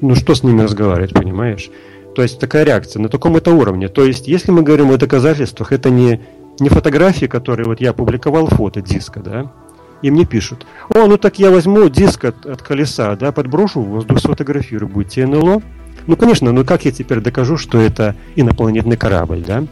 [0.00, 1.70] Ну что с ними разговаривать, понимаешь?
[2.14, 3.88] То есть такая реакция на таком это уровне.
[3.88, 6.20] То есть, если мы говорим о доказательствах, это не,
[6.60, 9.52] не фотографии, которые вот я публиковал фото диска, да,
[10.02, 13.88] и мне пишут, о, ну так я возьму диск от, от колеса, да, подброшу в
[13.88, 15.62] воздух, сфотографирую, будет НЛО.
[16.06, 19.64] Ну, конечно, ну как я теперь докажу, что это инопланетный корабль, да?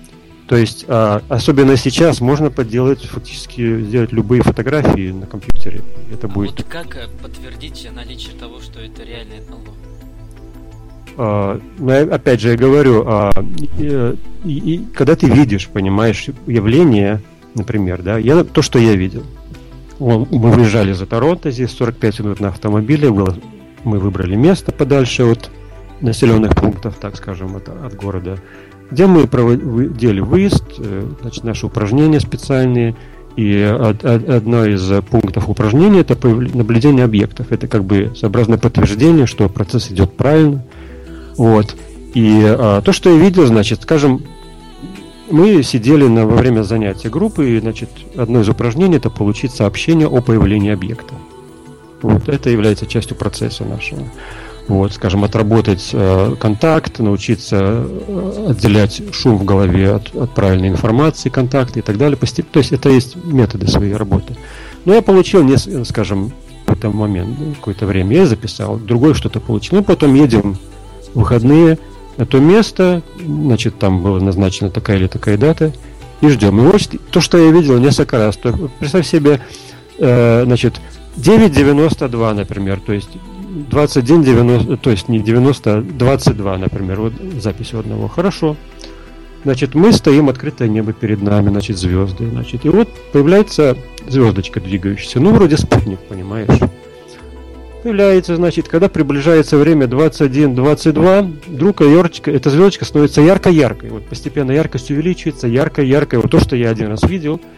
[0.49, 5.81] То есть, а, особенно сейчас, можно подделать, фактически сделать любые фотографии на компьютере.
[6.13, 6.51] Это а будет...
[6.51, 9.75] вот как э, подтвердить наличие того, что это реальное НЛО?
[11.17, 13.31] А, ну, опять же, я говорю, а,
[13.79, 17.23] и, и, и, когда ты видишь, понимаешь, явление,
[17.55, 19.23] например, да, я, то, что я видел.
[19.99, 23.37] Он, мы выезжали за Торонто, здесь 45 минут на автомобиле, было,
[23.85, 25.51] мы выбрали место подальше от
[26.01, 28.39] населенных пунктов, так скажем, от, от города
[28.91, 32.95] где мы делали выезд, э, значит, наши упражнения специальные,
[33.37, 37.51] и одно из пунктов упражнения это наблюдение объектов.
[37.51, 40.65] Это как бы сообразное подтверждение, что процесс идет правильно.
[41.37, 41.75] Вот.
[42.15, 44.23] И а, то, что я видел, значит, скажем,
[45.35, 50.07] мы сидели на, во время занятия группы, и, значит, одно из упражнений это получить сообщение
[50.07, 51.15] о появлении объекта.
[52.03, 52.29] Вот.
[52.29, 54.05] Это является частью процесса нашего
[54.67, 61.29] вот, скажем, отработать э, контакт, научиться э, отделять шум в голове от, от правильной информации,
[61.29, 62.17] контакты и так далее.
[62.17, 64.37] То есть это есть методы своей работы.
[64.85, 69.41] Но я получил, не, скажем, в какой-то момент, ну, какое-то время я записал, другой что-то
[69.41, 69.79] получил.
[69.79, 70.57] Ну, потом едем
[71.13, 71.79] в выходные
[72.17, 75.73] на то место, значит, там была назначена такая или такая дата,
[76.21, 76.61] и ждем.
[76.61, 79.41] И вот то, что я видел несколько раз, то представь себе,
[79.99, 80.81] э, значит,
[81.17, 83.11] 9.92, например, то есть
[83.71, 88.09] 21, 90, то есть не 90, а 22, например, вот запись одного.
[88.09, 88.57] Хорошо.
[89.45, 92.65] Значит, мы стоим, открытое небо перед нами, значит, звезды, значит.
[92.65, 93.77] И вот появляется
[94.09, 95.21] звездочка двигающаяся.
[95.21, 96.49] Ну, вроде спутник, понимаешь.
[97.85, 103.91] Появляется, значит, когда приближается время 21-22, вдруг ярчика, эта звездочка становится ярко-яркой.
[103.91, 106.19] Вот постепенно яркость увеличивается, ярко-яркой.
[106.19, 107.41] Вот то, что я один раз видел–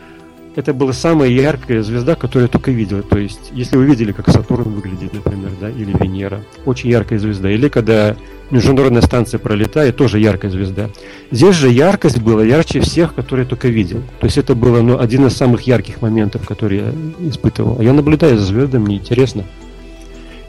[0.56, 3.02] это была самая яркая звезда, которую я только видел.
[3.02, 7.50] То есть, если вы видели, как Сатурн выглядит, например, да, или Венера, очень яркая звезда.
[7.50, 8.16] Или когда
[8.50, 10.88] международная станция пролетает, тоже яркая звезда.
[11.30, 14.00] Здесь же яркость была ярче всех, которые я только видел.
[14.18, 16.84] То есть это было ну, один из самых ярких моментов, которые
[17.20, 17.76] я испытывал.
[17.78, 19.44] А я наблюдаю за звездами, мне интересно.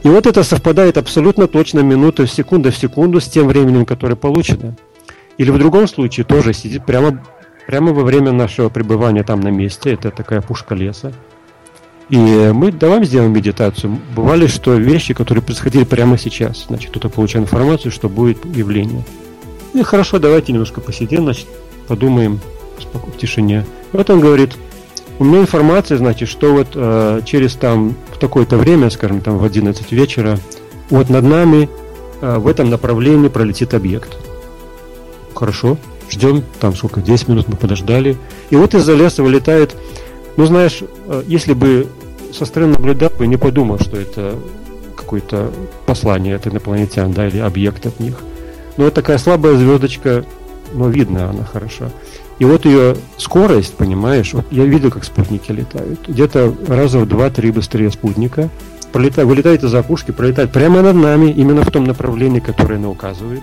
[0.02, 4.16] И вот это совпадает абсолютно точно минута в секунду в секунду с тем временем, которое
[4.16, 4.76] получено.
[5.38, 7.22] Или в другом случае тоже сидит прямо
[7.68, 11.12] прямо во время нашего пребывания там на месте, это такая пушка леса.
[12.08, 13.98] И мы давай сделаем медитацию.
[14.16, 16.64] Бывали, что вещи, которые происходили прямо сейчас.
[16.68, 19.04] Значит, кто-то получает информацию, что будет явление.
[19.74, 21.46] И хорошо, давайте немножко посидим, значит,
[21.86, 22.40] подумаем
[22.78, 23.66] в тишине.
[23.92, 24.56] Вот он говорит,
[25.18, 29.44] у меня информация, значит, что вот э, через там в такое-то время, скажем, там в
[29.44, 30.38] 11 вечера,
[30.90, 31.68] вот над нами
[32.20, 34.16] э, в этом направлении пролетит объект.
[35.34, 35.78] Хорошо
[36.10, 38.16] ждем, там сколько, 10 минут мы подождали.
[38.50, 39.74] И вот из-за леса вылетает,
[40.36, 41.86] ну знаешь, э, если бы
[42.32, 44.36] со стороны наблюдал бы, не подумал, что это
[44.96, 45.50] какое-то
[45.86, 48.18] послание от инопланетян, да, или объект от них.
[48.76, 50.24] Но вот такая слабая звездочка,
[50.72, 51.90] но видно она хорошо.
[52.38, 56.06] И вот ее скорость, понимаешь, вот я видел, как спутники летают.
[56.06, 58.48] Где-то раза в два-три быстрее спутника.
[58.92, 63.42] Пролетает, вылетает из опушки, пролетает прямо над нами, именно в том направлении, которое она указывает.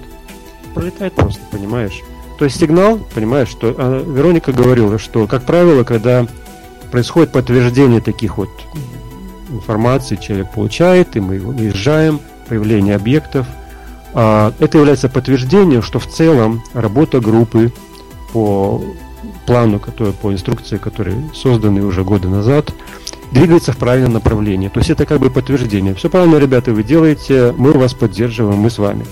[0.73, 2.01] Пролетает просто, понимаешь?
[2.39, 6.25] То есть сигнал, понимаешь, что а, Вероника говорила, что, как правило, когда
[6.91, 8.49] происходит подтверждение таких вот
[9.49, 13.45] информаций, человек получает, и мы выезжаем, появление объектов,
[14.13, 17.71] а, это является подтверждением, что в целом работа группы
[18.35, 18.83] по
[19.45, 22.69] плану, который, по инструкции, которые созданы уже годы назад,
[23.31, 24.67] двигается в правильном направлении.
[24.67, 25.95] То есть это как бы подтверждение.
[25.95, 29.05] Все правильно, ребята, вы делаете, мы вас поддерживаем, мы с вами.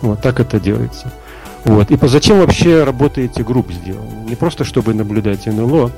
[0.00, 1.12] Вот так это делается.
[1.64, 1.90] Вот.
[1.90, 4.28] И зачем вообще работы эти группы сделаны?
[4.28, 5.90] Не просто чтобы наблюдать НЛО,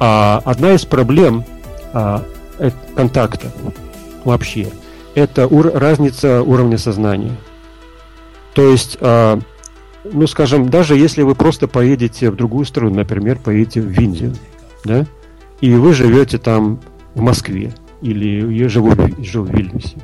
[0.00, 1.44] а одна из проблем
[1.92, 2.24] а,
[2.96, 3.52] контакта
[4.24, 4.66] вообще
[5.14, 7.36] это ур- разница уровня сознания.
[8.52, 9.38] То есть, а,
[10.04, 14.34] ну скажем, даже если вы просто поедете в другую страну, например, поедете в Индию,
[14.84, 15.06] да,
[15.60, 16.80] и вы живете там
[17.14, 19.96] в Москве, или я живу, живу в Вильнюсе.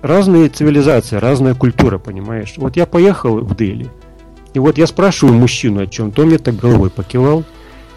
[0.00, 2.54] Разные цивилизации, разная культура, понимаешь?
[2.56, 3.88] Вот я поехал в Дели–
[4.54, 7.44] и вот я спрашиваю мужчину о чем-то, он мне так головой покивал.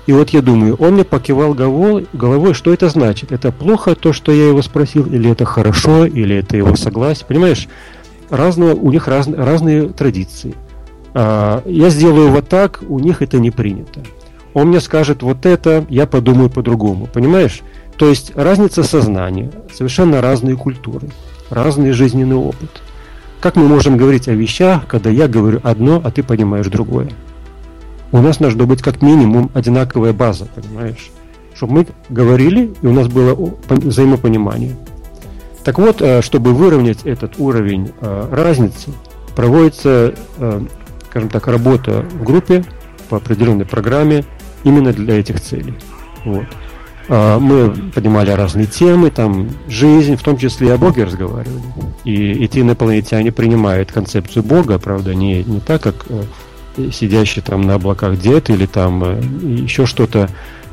[0.08, 3.32] И вот я думаю, он мне покивал головой, головой, что это значит?
[3.32, 7.26] Это плохо то, что я его спросил, или это хорошо, или это его согласие?
[7.28, 7.68] Понимаешь,
[8.30, 10.54] разные, у них раз, разные традиции.
[11.18, 14.02] А, я сделаю вот так, у них это не принято.
[14.54, 17.08] Он мне скажет вот это, я подумаю по-другому.
[17.08, 17.62] Понимаешь?
[17.98, 21.08] То есть разница сознания, совершенно разные культуры,
[21.50, 22.82] разный жизненный опыт.
[23.40, 27.10] Как мы можем говорить о вещах, когда я говорю одно, а ты понимаешь другое?
[28.12, 31.12] У нас должно быть как минимум одинаковая база, понимаешь?
[31.54, 34.76] Чтобы мы говорили, и у нас было взаимопонимание.
[35.64, 38.92] Так вот, э, чтобы выровнять этот уровень э, разницы,
[39.36, 40.62] проводится, э,
[41.16, 42.66] скажем так, работа в группе,
[43.08, 44.26] по определенной программе
[44.66, 45.74] именно для этих целей.
[46.26, 46.44] Вот.
[47.08, 51.62] А, мы поднимали разные темы, там жизнь, в том числе и о Боге разговаривали.
[52.04, 57.76] И эти инопланетяне принимают концепцию Бога, правда, не, не так, как э, сидящий там на
[57.76, 59.22] облаках дед или там э,
[59.62, 60.30] еще что-то.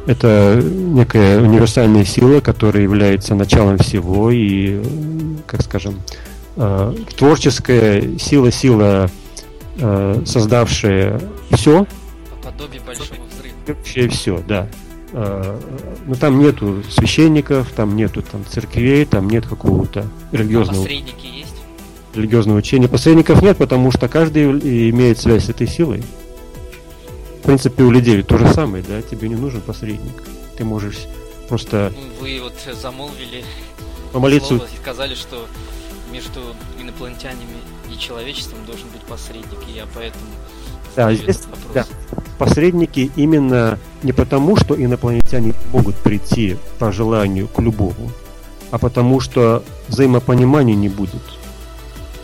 [0.09, 4.83] Это некая универсальная сила, которая является началом всего и,
[5.47, 6.01] как скажем,
[6.57, 9.09] э, творческая сила, сила,
[9.77, 11.21] создавшая
[11.53, 11.87] все.
[12.43, 13.55] Подобие большого взрыва.
[13.67, 14.69] Вообще все, да.
[15.13, 15.61] Э,
[16.07, 20.81] но там нету священников, там нету там церквей, там нет какого-то религиозного...
[20.81, 21.55] А посредники есть?
[22.15, 22.89] Религиозного учения.
[22.89, 26.03] Посредников нет, потому что каждый имеет связь с этой силой.
[27.41, 30.23] В принципе, у людей то же самое, да, тебе не нужен посредник.
[30.57, 31.07] Ты можешь
[31.49, 31.93] просто...
[32.21, 33.45] Вы вот замолвили
[34.13, 34.49] помолиться...
[34.49, 35.47] слово и сказали, что
[36.11, 36.41] между
[36.81, 37.57] инопланетянами
[38.03, 40.25] человечеством должен быть посредник, и я поэтому
[40.97, 41.87] да, здесь, да,
[42.39, 48.11] посредники именно не потому, что инопланетяне могут прийти по желанию к любому,
[48.71, 51.23] а потому что взаимопонимания не будет.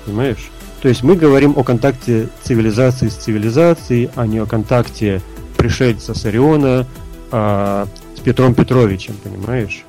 [0.04, 0.50] Понимаешь?
[0.82, 5.22] То есть мы говорим о контакте цивилизации с цивилизацией, а не о контакте
[5.56, 6.86] пришельца с Ориона
[7.32, 9.84] а, с Петром Петровичем, понимаешь?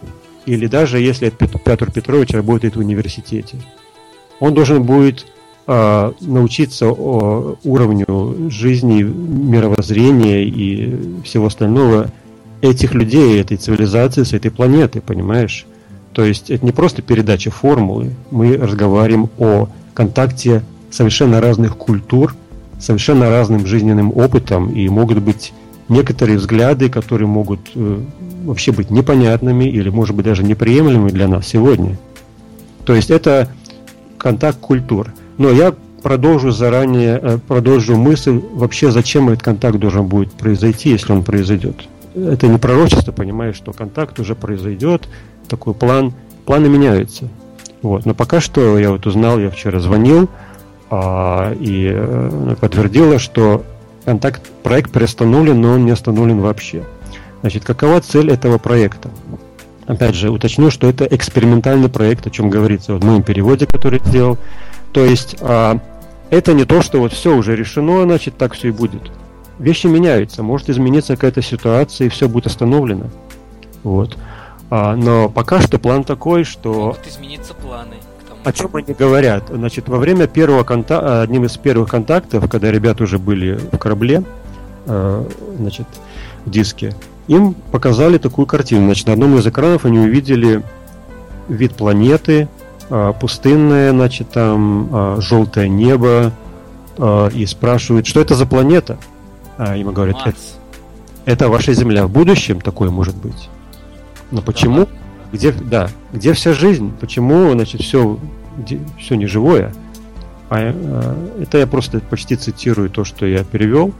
[0.45, 3.57] Или даже если Петр Петрович работает в университете.
[4.39, 5.27] Он должен будет
[6.21, 12.09] научиться о уровню жизни, мировоззрения и всего остального
[12.61, 15.67] этих людей, этой цивилизации, с этой планеты, понимаешь?
[16.13, 22.35] То есть это не просто передача формулы, мы разговариваем о контакте совершенно разных культур,
[22.79, 25.53] совершенно разным жизненным опытом, и могут быть
[25.87, 27.99] некоторые взгляды, которые могут э,
[28.43, 31.97] вообще быть непонятными или, может быть, даже неприемлемыми для нас сегодня.
[32.85, 33.49] То есть это
[34.17, 35.13] контакт культур.
[35.39, 35.73] Но я
[36.03, 41.87] продолжу заранее, э, продолжу мысль, вообще зачем этот контакт должен будет произойти, если он произойдет.
[42.13, 45.07] Это не пророчество, понимаешь, что контакт уже произойдет,
[45.47, 46.13] такой план,
[46.45, 47.29] планы меняются.
[47.81, 48.05] Вот.
[48.05, 50.29] Но пока что я вот узнал, я вчера звонил,
[50.91, 53.63] а, и э, подтвердила, что
[54.03, 56.83] контакт, проект приостановлен, но он не остановлен вообще.
[57.39, 59.09] Значит, какова цель этого проекта?
[59.87, 64.37] Опять же, уточню, что это экспериментальный проект, о чем говорится в моем переводе, который сделал.
[64.91, 65.79] То есть а,
[66.29, 69.11] это не то, что вот все уже решено, значит так все и будет.
[69.57, 73.07] Вещи меняются, может измениться какая-то ситуация и все будет остановлено.
[73.83, 74.17] Вот.
[74.69, 76.73] А, но пока что план такой, что...
[76.73, 77.95] Могут измениться планы.
[78.43, 79.49] О чем они говорят?
[79.49, 84.23] Значит, во время первого контакта, одним из первых контактов, когда ребята уже были в корабле,
[84.85, 85.25] э,
[85.57, 85.87] значит,
[86.45, 86.95] в диске,
[87.27, 88.85] им показали такую картину.
[88.85, 90.63] Значит, на одном из экранов они увидели
[91.49, 92.58] вид планеты, а,
[93.19, 96.31] пустынное, значит, там а, желтое небо,
[96.97, 98.97] а, и спрашивают, что это за планета?
[99.57, 100.37] А ему говорят, это,
[101.25, 103.49] это ваша Земля в будущем такое может быть.
[104.31, 104.85] Но почему?
[104.85, 104.91] Да.
[105.31, 106.91] Где, да, где вся жизнь?
[106.99, 108.17] Почему, значит, все,
[108.97, 109.73] все неживое?
[110.49, 113.93] А, а, это я просто почти цитирую то, что я перевел.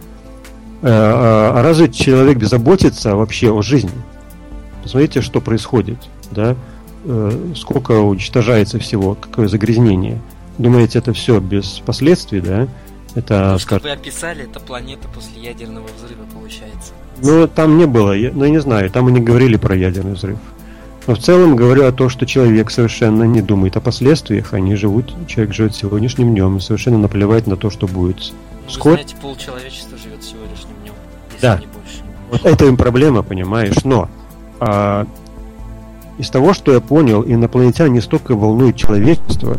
[0.82, 3.92] А, а разве человек беззаботится вообще о жизни?
[4.82, 5.98] Посмотрите, что происходит,
[6.32, 6.56] да?
[7.06, 10.20] Э, сколько уничтожается всего, какое загрязнение.
[10.58, 12.68] Думаете, это все без последствий, да?
[13.16, 16.92] Это, То, что вы описали, это планета после ядерного взрыва, получается.
[17.22, 20.38] Ну, там не было, ну, я не знаю, там они говорили про ядерный взрыв.
[21.08, 25.14] Но в целом говорю о том, что человек совершенно не думает о последствиях, они живут,
[25.28, 28.32] человек живет сегодняшним днем, совершенно наплевать на то, что будет
[28.78, 28.84] ну.
[28.84, 30.94] Вы знаете, пол человечества живет сегодняшним днем,
[31.34, 31.58] если да.
[31.58, 32.04] не больше.
[32.30, 34.08] Вот это им проблема, понимаешь, но
[34.60, 35.08] а,
[36.20, 39.58] из того, что я понял, инопланетяне не столько волнуют человечество,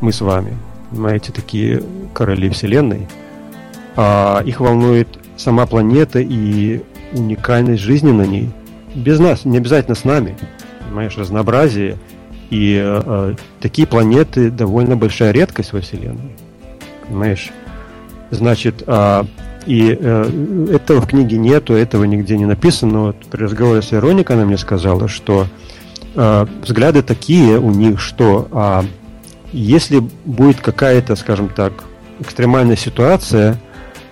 [0.00, 0.56] мы с вами,
[0.90, 1.82] понимаете, такие
[2.14, 3.08] короли Вселенной,
[3.96, 6.82] а их волнует сама планета и
[7.12, 8.50] уникальность жизни на ней.
[8.94, 10.36] Без нас, не обязательно с нами,
[10.86, 11.96] понимаешь, разнообразие.
[12.50, 16.32] И э, э такие планеты довольно большая редкость во Вселенной.
[17.06, 17.50] Понимаешь?
[18.30, 19.24] Значит, э,
[19.66, 22.92] и э, этого в книге нету, этого нигде не написано.
[22.92, 25.46] Но вот при разговоре с Вероникой она мне сказала, что
[26.62, 28.82] взгляды такие у них, что э,
[29.52, 31.72] если будет какая-то, скажем так,
[32.18, 33.60] экстремальная ситуация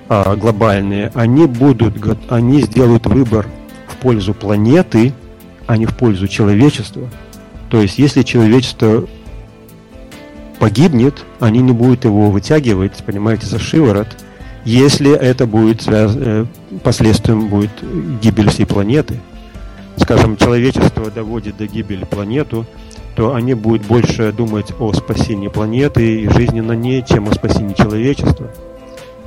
[0.08, 1.94] э, глобальная, они будут,
[2.28, 3.48] они сделают выбор
[3.88, 5.12] в пользу планеты,
[5.66, 7.08] а не в пользу человечества.
[7.70, 9.08] То есть, если человечество
[10.60, 14.08] погибнет, они не будут его вытягивать, понимаете, за шиворот,
[14.64, 16.12] если это будет связ...
[16.14, 16.46] Э,
[16.84, 17.70] последствием будет
[18.20, 19.18] гибель всей планеты
[19.96, 22.66] скажем, человечество доводит до гибели планету,
[23.14, 27.74] то они будут больше думать о спасении планеты и жизни на ней, чем о спасении
[27.74, 28.48] человечества.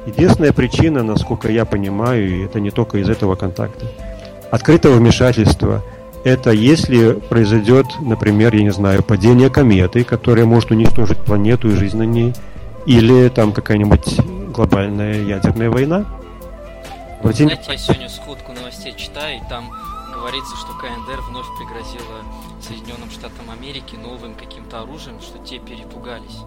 [0.05, 3.85] Единственная причина, насколько я понимаю, и это не только из этого контакта,
[4.51, 5.83] открытого вмешательства–
[6.23, 11.97] это если произойдет, например, я не знаю, падение кометы, которая может уничтожить планету и жизнь
[11.97, 12.33] на ней,
[12.85, 14.19] или там какая-нибудь
[14.51, 16.05] глобальная ядерная война.
[17.21, 19.71] Знаете, я сегодня сходку новостей читаю, и там
[20.11, 22.23] говорится, что КНДР вновь пригрозила
[22.61, 26.39] Соединенным Штатам Америки новым каким-то оружием, что те перепугались.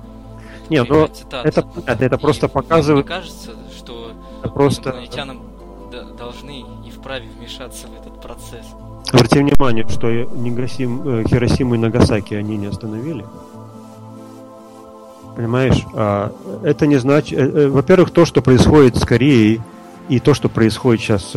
[0.69, 3.07] Нет, ну это, это, это просто показывает...
[3.07, 4.13] Мне кажется, что
[4.55, 4.91] просто...
[4.91, 5.43] инопланетянам
[6.17, 8.67] должны и вправе вмешаться в этот процесс.
[9.13, 13.27] Обратите внимание, что Негасим, э, Хиросиму и Нагасаки они не остановили.
[15.37, 15.85] Понимаешь?
[15.95, 16.33] А,
[16.63, 17.39] это не значит...
[17.39, 19.61] Э, э, во-первых, то, что происходит с Кореей,
[20.09, 21.33] и то, что происходит сейчас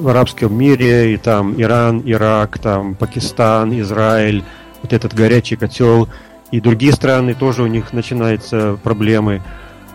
[0.00, 4.44] в арабском мире, и там Иран, Ирак, там Пакистан, Израиль,
[4.82, 6.08] вот этот горячий котел,
[6.50, 9.42] и другие страны тоже у них начинаются проблемы.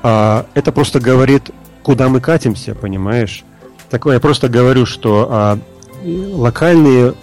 [0.03, 1.51] А, это просто говорит,
[1.84, 3.43] куда мы катимся, понимаешь?
[3.89, 5.60] Такое я просто говорю, что а,
[6.03, 7.14] локальные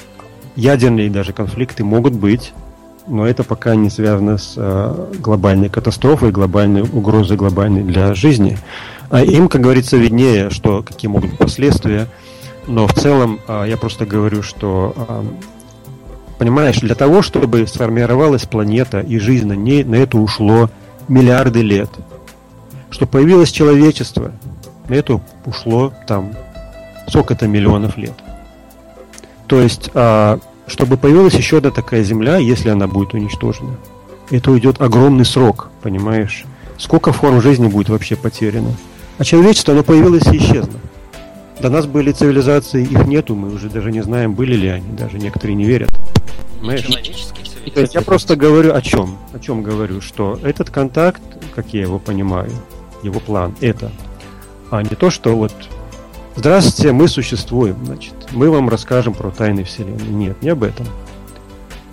[0.57, 2.53] ядерные даже конфликты могут быть,
[3.07, 8.59] но это пока не связано с а, глобальной катастрофой, глобальной угрозой глобальной для жизни.
[9.11, 12.09] А им, как говорится, виднее, что какие могут быть последствия.
[12.67, 15.25] Но в целом а, я просто говорю, что а,
[16.43, 20.71] Понимаешь, для того, чтобы сформировалась планета и жизнь на ней, на это ушло
[21.07, 21.89] миллиарды лет.
[22.91, 24.33] Чтобы появилось человечество,
[24.89, 26.33] на это ушло там
[27.07, 28.15] сколько-то миллионов лет.
[29.47, 33.77] То есть, а, чтобы появилась еще одна такая Земля, если она будет уничтожена,
[34.31, 36.45] это уйдет огромный срок, понимаешь?
[36.77, 38.75] Сколько форм жизни будет вообще потеряно?
[39.17, 40.81] А человечество, оно появилось и исчезло.
[41.61, 45.18] До нас были цивилизации, их нету, мы уже даже не знаем, были ли они, даже
[45.18, 45.90] некоторые не верят.
[46.59, 46.86] Понимаешь?
[47.74, 49.16] То есть я просто говорю о чем?
[49.32, 50.00] О чем говорю?
[50.00, 51.22] Что этот контакт,
[51.55, 52.50] как я его понимаю,
[53.03, 53.92] его план, это,
[54.70, 55.53] а не то, что вот
[56.34, 60.09] Здравствуйте, мы существуем, значит, мы вам расскажем про тайны Вселенной.
[60.09, 60.86] Нет, не об этом.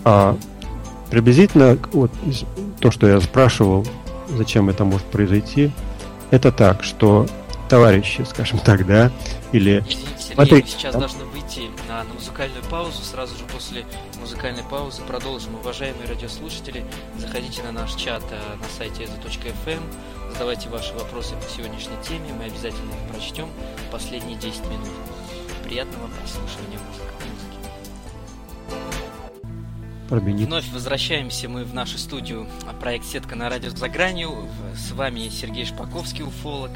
[0.06, 0.38] А
[1.10, 2.12] приблизительно вот
[2.80, 3.86] то, что я спрашивал,
[4.30, 5.72] зачем это может произойти,
[6.32, 7.26] это так, что
[7.70, 9.12] товарищи, скажем так, да,
[9.54, 9.80] или...
[9.88, 11.00] Извините, Сергей, Смотри, сейчас да?
[11.00, 13.86] должны выйти на, на музыкальную паузу, сразу же после
[14.20, 15.56] музыкальной паузы продолжим.
[15.56, 16.84] Уважаемые радиослушатели,
[17.18, 19.82] заходите на наш чат э, на сайте ezo.fm,
[20.34, 23.50] задавайте ваши вопросы по сегодняшней теме, мы обязательно их прочтем
[23.92, 24.90] последние 10 минут.
[25.64, 27.10] Приятного прослушивания музыки.
[30.10, 34.50] Вновь возвращаемся мы в нашу студию а, проект «Сетка на радио за гранью».
[34.76, 36.72] С вами Сергей Шпаковский, уфолог.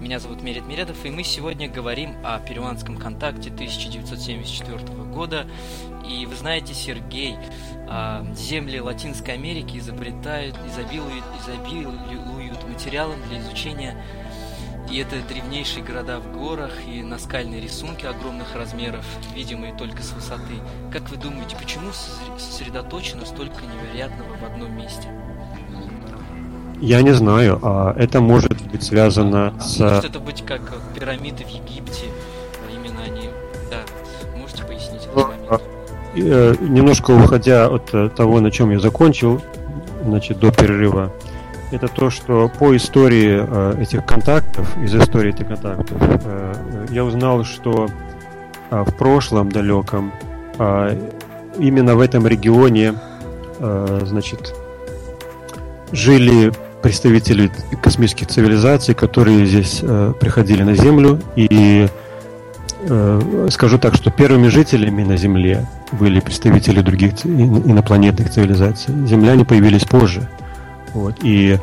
[0.00, 5.46] Меня зовут Мерит Мередов, и мы сегодня говорим о перуанском контакте 1974 года.
[6.06, 7.36] И вы знаете, Сергей,
[7.88, 13.96] а, земли Латинской Америки изобретают, изобилуют, изобилуют материалом для изучения
[14.90, 20.56] и это древнейшие города в горах и наскальные рисунки огромных размеров, видимые только с высоты.
[20.92, 21.90] Как вы думаете, почему
[22.38, 25.08] сосредоточено столько невероятного в одном месте?
[26.84, 29.80] Я не знаю, а это может быть связано а, с...
[29.80, 30.60] Может это быть как
[30.94, 32.08] пирамиды в Египте,
[32.60, 33.30] а именно они...
[33.70, 33.78] Да,
[34.38, 35.62] можете пояснить этот ну, момент?
[36.14, 39.40] Э, немножко уходя от э, того, на чем я закончил,
[40.04, 41.10] значит, до перерыва,
[41.72, 45.96] это то, что по истории э, этих контактов, из истории этих контактов,
[46.90, 47.88] я узнал, что
[48.70, 50.12] в прошлом далеком
[50.58, 52.94] именно в этом регионе,
[53.58, 54.54] значит,
[55.92, 56.52] жили
[56.84, 57.50] представители
[57.82, 61.18] космических цивилизаций, которые здесь э, приходили на Землю.
[61.34, 61.88] И
[62.82, 68.94] э, скажу так, что первыми жителями на Земле были представители других инопланетных цивилизаций.
[69.06, 70.28] Земляне появились позже.
[70.92, 71.14] Вот.
[71.22, 71.58] И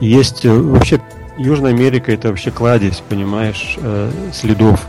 [0.00, 1.00] есть э, вообще
[1.38, 4.84] Южная Америка это вообще кладезь, понимаешь, э, следов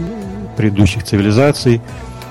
[0.58, 1.80] предыдущих цивилизаций.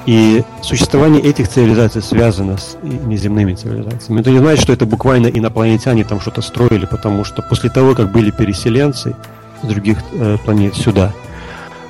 [0.06, 4.20] И существование этих цивилизаций связано с неземными цивилизациями.
[4.20, 8.12] Это не значит, что это буквально инопланетяне там что-то строили, потому что после того, как
[8.12, 9.16] были переселенцы
[9.62, 11.12] с других э, планет сюда,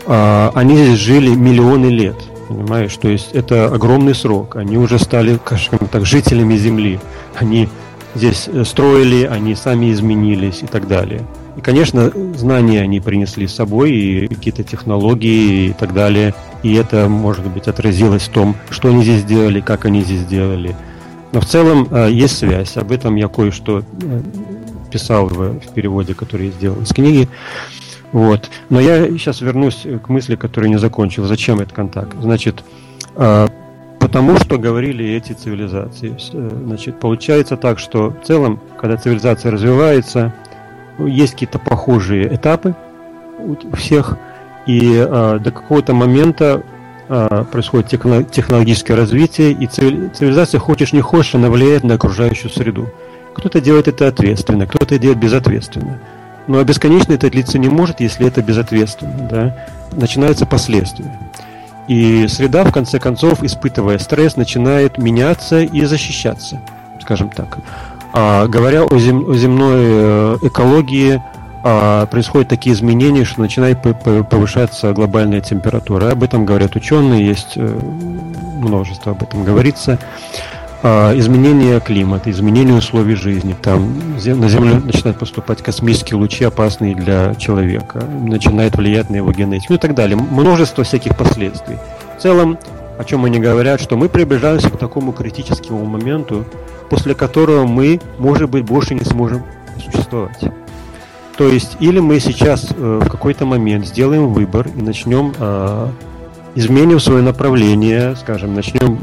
[0.06, 2.16] э, они здесь жили миллионы лет,
[2.48, 2.96] понимаешь?
[2.96, 4.56] То есть это огромный срок.
[4.56, 7.00] Они уже стали, скажем так, жителями Земли.
[7.34, 7.68] Они
[8.14, 11.26] здесь э, строили, они сами изменились и так далее.
[11.57, 16.34] И, конечно, знания они принесли с собой, и какие-то технологии и так далее.
[16.62, 20.74] И это, может быть, отразилось в том, что они здесь делали, как они здесь делали.
[21.32, 22.76] Но в целом э, есть связь.
[22.76, 24.22] Об этом я кое-что э,
[24.90, 27.28] писал в, в переводе, который я сделал из книги.
[28.12, 28.48] Вот.
[28.70, 31.24] Но я сейчас вернусь к мысли, которую не закончил.
[31.24, 32.16] Зачем этот контакт?
[32.20, 32.62] Значит,
[33.16, 33.48] э,
[33.98, 36.16] потому что говорили эти цивилизации.
[36.32, 40.32] Значит, получается так, что в целом, когда цивилизация развивается,
[40.99, 42.74] есть какие-то похожие этапы,
[43.38, 44.16] у всех,
[44.66, 46.62] и э, до какого-то момента
[47.09, 52.88] э, происходит технологическое развитие, и цивилизация, хочешь не хочешь, она влияет на окружающую среду.
[53.34, 55.99] Кто-то делает это ответственно, кто-то делает безответственно.
[56.47, 59.28] Но бесконечно это длиться не может, если это безответственно.
[59.28, 59.66] Да?
[59.92, 61.18] Начинаются последствия.
[61.88, 66.61] И среда, в конце концов, испытывая стресс, начинает меняться и защищаться,
[67.03, 67.59] скажем так.
[68.16, 71.20] А, говоря о, зем, о земной э, экологии,
[71.64, 76.12] а, происходят такие изменения, что начинает повышаться глобальная температура.
[76.12, 77.80] Об этом говорят ученые, есть э,
[78.60, 79.98] множество об этом говорится.
[80.84, 83.56] А, изменение климата, изменение условий жизни.
[83.60, 89.72] Там на Землю начинают поступать космические лучи, опасные для человека, начинает влиять на его генетику
[89.72, 90.16] ну и так далее.
[90.16, 91.78] Множество всяких последствий.
[92.16, 92.58] В целом,
[92.96, 96.44] о чем они говорят, что мы приближаемся к такому критическому моменту,
[96.91, 99.43] после которого мы, может быть, больше не сможем
[99.82, 100.41] существовать.
[101.37, 105.89] То есть, или мы сейчас э, в какой-то момент сделаем выбор и начнем э,
[106.55, 109.01] изменим свое направление, скажем, начнем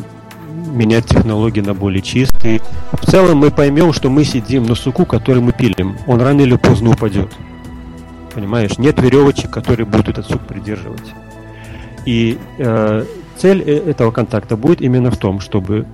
[0.71, 2.61] менять технологии на более чистые.
[2.93, 5.97] В целом мы поймем, что мы сидим на суку, который мы пилим.
[6.07, 7.29] Он рано или поздно упадет.
[8.33, 8.77] Понимаешь?
[8.77, 11.13] Нет веревочек, которые будут этот сук придерживать.
[12.05, 13.05] И э,
[13.37, 15.85] цель э, этого контакта будет именно в том, чтобы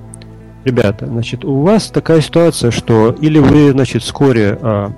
[0.63, 4.89] ребята, значит, у вас такая ситуация, что или вы, значит, вскоре э,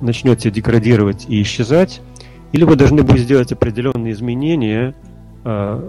[0.00, 2.00] начнете деградировать и исчезать,
[2.52, 4.94] или вы должны будете сделать определенные изменения
[5.44, 5.80] э,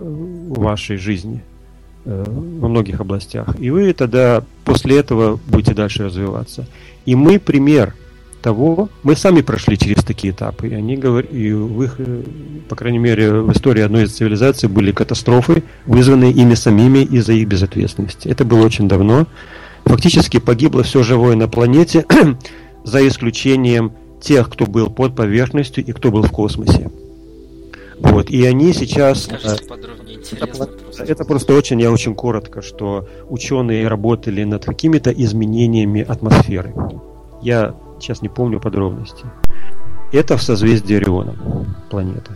[0.49, 1.43] в вашей жизни–
[2.05, 3.59] Э, во многих областях.
[3.59, 6.65] И вы тогда после этого будете дальше развиваться.
[7.05, 7.93] И мы пример
[8.41, 10.67] того, мы сами прошли через такие этапы.
[10.67, 11.97] И они говорят, и в их,
[12.67, 17.47] по крайней мере, в истории одной из цивилизаций были катастрофы, вызванные ими самими из-за их
[17.47, 18.27] безответственности.
[18.27, 19.27] Это было очень давно.
[19.85, 22.05] Фактически погибло все живое на планете,
[22.83, 26.89] за исключением тех, кто был под поверхностью и кто был в космосе.
[27.99, 29.23] Вот, и они сейчас...
[29.23, 29.89] Скажите э.
[30.31, 30.69] Это,
[31.03, 36.73] это просто очень, я очень коротко, что ученые работали над какими-то изменениями атмосферы.
[37.41, 39.26] Я сейчас не помню подробностей.
[40.12, 41.36] Это в созвездии Ориона,
[41.89, 42.32] планета.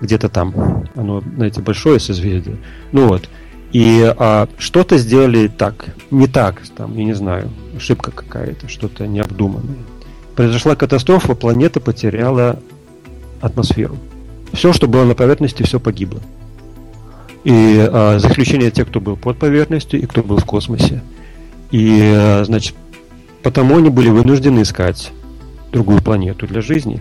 [0.00, 0.84] Где-то там.
[0.94, 2.56] Оно, знаете, большое созвездие.
[2.92, 3.28] Ну вот.
[3.72, 9.76] И а, что-то сделали так, не так, там, я не знаю, ошибка какая-то, что-то необдуманное.
[10.34, 12.58] Произошла катастрофа, планета потеряла
[13.42, 13.96] атмосферу.
[14.54, 16.20] Все, что было на поверхности, все погибло.
[17.44, 21.02] И а, за исключением тех, кто был под поверхностью и кто был в космосе.
[21.70, 22.74] И, а, значит,
[23.42, 25.12] потому они были вынуждены искать
[25.72, 27.00] другую планету для жизни.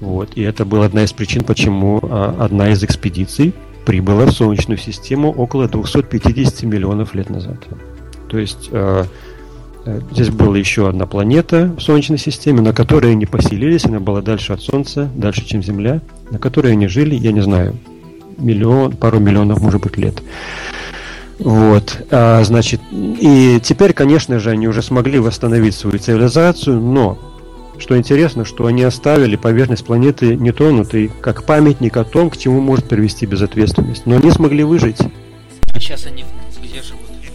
[0.00, 0.30] Вот.
[0.34, 3.54] И это была одна из причин, почему а, одна из экспедиций
[3.86, 7.58] прибыла в Солнечную систему около 250 миллионов лет назад.
[8.28, 9.06] То есть а,
[9.86, 14.20] Э, здесь была еще одна планета в Солнечной системе, на которой они поселились, она была
[14.20, 17.76] дальше от Солнца, дальше, чем Земля, на которой они жили, я не знаю,
[18.36, 20.22] миллион, пару миллионов, может быть, лет.
[21.38, 27.18] Вот, а, значит, и теперь, конечно же, они уже смогли восстановить свою цивилизацию, но
[27.78, 32.88] что интересно, что они оставили поверхность планеты нетронутой, как памятник о том, к чему может
[32.88, 34.06] привести безответственность.
[34.06, 34.98] Но они смогли выжить.
[35.74, 36.24] А сейчас они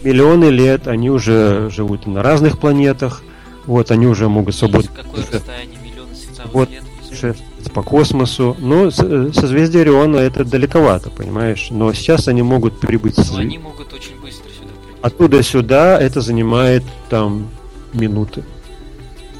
[0.02, 3.22] миллионы лет они уже живут на разных планетах.
[3.66, 4.90] Вот, они уже могут свободно...
[4.94, 7.36] Какое расстояние миллионы световых вот, лет?
[7.72, 8.56] По космосу.
[8.58, 11.68] Но э, созвездие Ориона это далековато, понимаешь?
[11.70, 13.16] Но сейчас они могут прибыть...
[13.18, 14.98] Но они могут очень быстро сюда прийти.
[15.02, 17.48] Оттуда сюда это занимает там
[17.92, 18.44] минуты.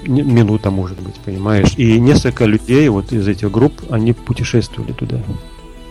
[0.04, 1.74] Минута, может быть, понимаешь?
[1.76, 5.20] И несколько людей вот из этих групп, они путешествовали туда.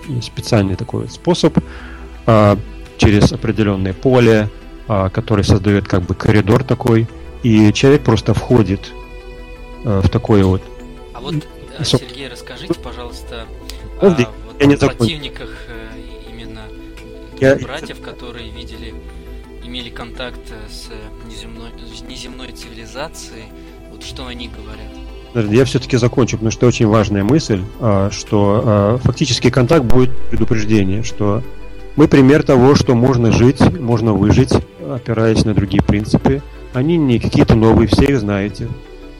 [0.09, 1.57] Есть специальный такой способ
[2.25, 2.57] а,
[2.97, 4.49] через определенное поле,
[4.87, 7.07] а, который создает как бы коридор такой,
[7.43, 8.91] и человек просто входит
[9.83, 10.61] э, в такой вот.
[11.13, 11.35] А вот
[11.79, 11.83] э,
[12.21, 13.45] Сергей, расскажите, пожалуйста,
[13.99, 14.19] о вот
[14.59, 16.61] я не противниках э, именно
[17.39, 17.55] я...
[17.55, 18.93] братьев, которые видели,
[19.63, 20.89] имели контакт с
[21.27, 23.45] неземной, с неземной цивилизацией.
[23.91, 25.49] Вот что они говорят?
[25.51, 31.01] Я все-таки закончу, потому что очень важная мысль, а, что а, фактически контакт будет предупреждение,
[31.01, 31.41] что
[31.95, 34.53] мы пример того, что можно жить, можно выжить,
[34.87, 36.43] опираясь на другие принципы.
[36.73, 38.67] Они не какие-то новые, все их знаете.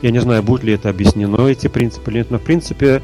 [0.02, 3.02] Я не знаю, будет ли это объяснено, эти принципы или нет, но в принципе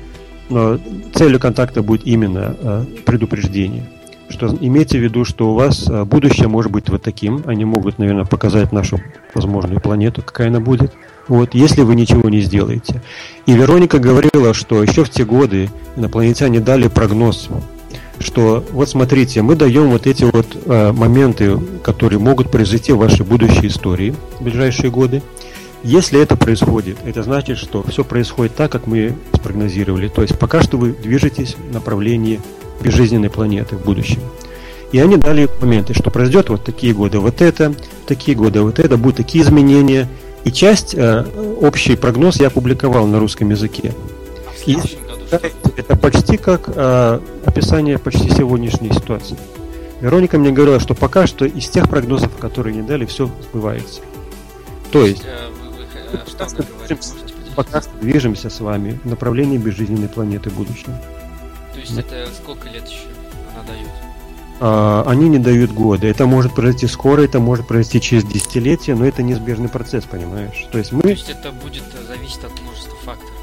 [0.49, 0.79] но
[1.13, 3.83] целью контакта будет именно э, предупреждение.
[4.29, 7.43] Что имейте в виду, что у вас э, будущее может быть вот таким.
[7.45, 9.01] Они могут, наверное, показать нашу
[9.33, 10.93] возможную планету, какая она будет.
[11.27, 13.01] Вот, если вы ничего не сделаете.
[13.45, 17.49] И Вероника говорила, что еще в те годы инопланетяне дали прогноз
[18.19, 23.23] что вот смотрите, мы даем вот эти вот э, моменты, которые могут произойти в вашей
[23.23, 25.21] будущей истории в ближайшие годы.
[25.83, 30.07] Если это происходит, это значит, что все происходит так, как мы спрогнозировали.
[30.07, 32.41] То есть пока что вы движетесь в направлении
[32.81, 34.19] безжизненной планеты в будущем.
[34.91, 37.73] И они дали моменты, что произойдет вот такие годы вот это,
[38.07, 40.07] такие годы вот это, будут такие изменения.
[40.45, 41.25] И часть, э,
[41.59, 43.93] общий прогноз я опубликовал на русском языке.
[44.65, 44.77] И
[45.75, 49.37] это почти как э, описание почти сегодняшней ситуации.
[49.99, 54.01] Вероника мне говорила, что пока что из тех прогнозов, которые не дали, все сбывается.
[54.91, 55.23] То есть,
[56.27, 56.99] что пока, говорит,
[57.55, 60.93] пока движемся с вами в направлении безжизненной планеты будущего.
[61.73, 62.01] То есть да.
[62.01, 63.07] это сколько лет еще
[63.53, 63.89] она дает?
[64.59, 66.07] А, они не дают года.
[66.07, 70.67] Это может произойти скоро, это может произойти через десятилетия, но это неизбежный процесс, понимаешь?
[70.71, 71.01] То есть мы...
[71.01, 73.33] То есть это будет зависеть от множества факторов.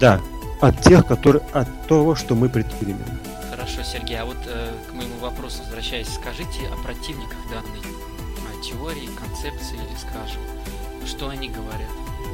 [0.00, 0.20] Да,
[0.60, 3.04] от тех, которые, от того, что мы предпримем.
[3.50, 9.08] Хорошо, Сергей, а вот э, к моему вопросу возвращаясь, скажите о противниках данной о теории,
[9.18, 10.40] концепции или скажем,
[11.08, 11.88] что они говорят?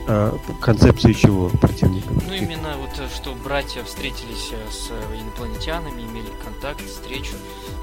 [0.07, 2.23] А, концепции чего противников?
[2.27, 7.35] Ну, именно вот, э, что братья встретились э, с инопланетянами, имели контакт, встречу,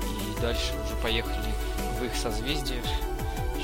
[0.03, 1.49] и дальше уже поехали
[1.99, 2.81] в их созвездие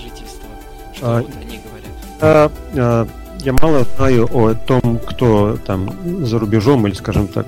[0.02, 0.50] жительства.
[0.96, 1.92] Что а, вот они говорят?
[2.22, 3.08] А, а,
[3.44, 7.48] я мало знаю о том, кто там за рубежом, или, скажем так,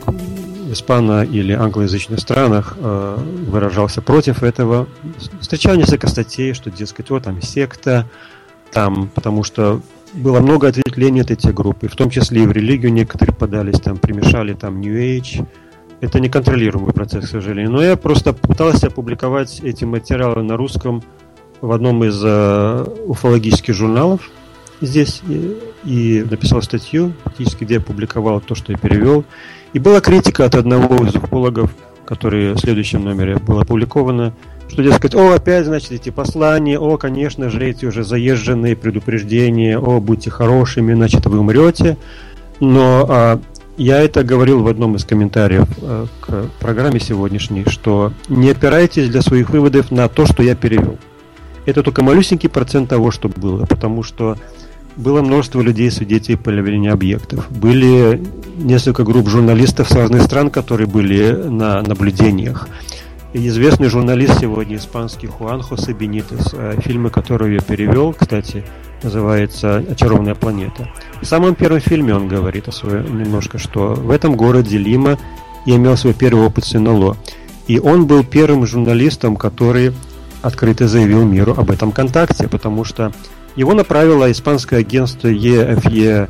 [0.71, 3.17] испано- или англоязычных странах э,
[3.47, 4.87] выражался против этого.
[5.41, 8.07] Встречал несколько статей, что, дескать, вот там секта,
[8.71, 9.81] там, потому что
[10.13, 13.79] было много ответвлений от этих групп, и в том числе и в религию некоторые подались,
[13.79, 15.45] там, примешали там New Age.
[16.01, 17.71] Это неконтролируемый процесс, к сожалению.
[17.71, 21.03] Но я просто пытался опубликовать эти материалы на русском
[21.61, 24.29] в одном из э, уфологических журналов
[24.81, 29.25] здесь и, и написал статью, фактически, где я публиковал то, что я перевел.
[29.73, 31.71] И была критика от одного из уфологов,
[32.05, 34.33] который в следующем номере было опубликовано,
[34.69, 39.99] что, дескать, о, опять, значит, эти послания, о, конечно же, эти уже заезженные предупреждения, о,
[39.99, 41.97] будьте хорошими, значит, вы умрете.
[42.59, 43.41] Но а,
[43.77, 49.21] я это говорил в одном из комментариев а, к программе сегодняшней, что не опирайтесь для
[49.21, 50.97] своих выводов на то, что я перевел.
[51.65, 54.37] Это только малюсенький процент того, что было, потому что
[54.95, 57.49] было множество людей, свидетелей появления объектов.
[57.49, 58.21] Были
[58.57, 62.67] несколько групп журналистов с разных стран, которые были на наблюдениях.
[63.31, 68.63] И известный журналист сегодня испанский Хуан Хосе Бенитес, фильмы, которые я перевел, кстати,
[69.03, 70.89] называется «Очарованная планета».
[71.21, 75.19] В самом первом фильме он говорит о своем немножко, что в этом городе Лима
[75.67, 77.17] я имел свой первый опыт с НЛО.
[77.67, 79.93] И он был первым журналистом, который
[80.41, 83.11] открыто заявил миру об этом контакте, потому что
[83.55, 86.27] его направило испанское агентство EFE,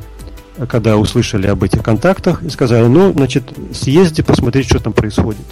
[0.68, 5.46] когда услышали об этих контактах, и сказали, ну, значит, съезди, посмотреть, что там происходит.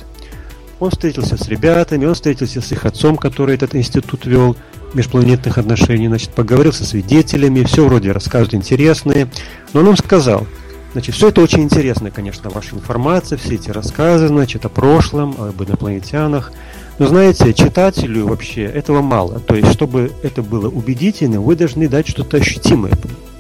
[0.81, 4.57] Он встретился с ребятами, он встретился с их отцом, который этот институт вел,
[4.95, 9.29] межпланетных отношений, значит, поговорил со свидетелями, все вроде рассказывают интересные,
[9.73, 10.47] но он им сказал,
[10.93, 15.63] значит, все это очень интересно, конечно, ваша информация, все эти рассказы, значит, о прошлом, об
[15.63, 16.53] инопланетянах,
[16.99, 19.41] но знаете, читателю вообще этого мало.
[19.41, 22.93] То есть, чтобы это было убедительно, вы должны дать что-то ощутимое,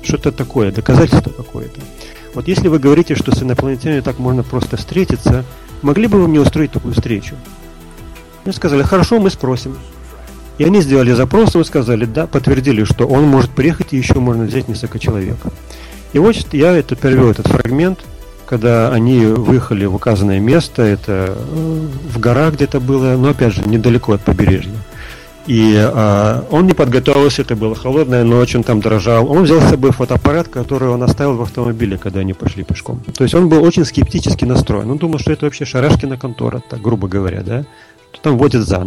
[0.02, 1.80] что-то такое, доказательство какое-то.
[2.34, 5.44] Вот если вы говорите, что с инопланетянами так можно просто встретиться,
[5.82, 7.34] могли бы вы мне устроить такую встречу?
[8.44, 9.76] Мне сказали, хорошо, мы спросим.
[10.58, 14.44] И они сделали запрос, и сказали, да, подтвердили, что он может приехать, и еще можно
[14.44, 15.36] взять несколько человек.
[16.12, 18.00] И вот я это перевел этот фрагмент–
[18.48, 23.62] когда они выехали в указанное место, это э, в горах где-то было, но опять же
[23.68, 24.72] недалеко от побережья.
[25.48, 29.30] И а, он не подготовился, это была холодная ночь, он там дрожал.
[29.32, 33.00] Он взял с собой фотоаппарат, который он оставил в автомобиле, когда они пошли пешком.
[33.16, 34.90] То есть он был очень скептически настроен.
[34.90, 37.64] Он думал, что это вообще шарашкина контора, так грубо говоря, да?
[38.12, 38.86] Что там водит за.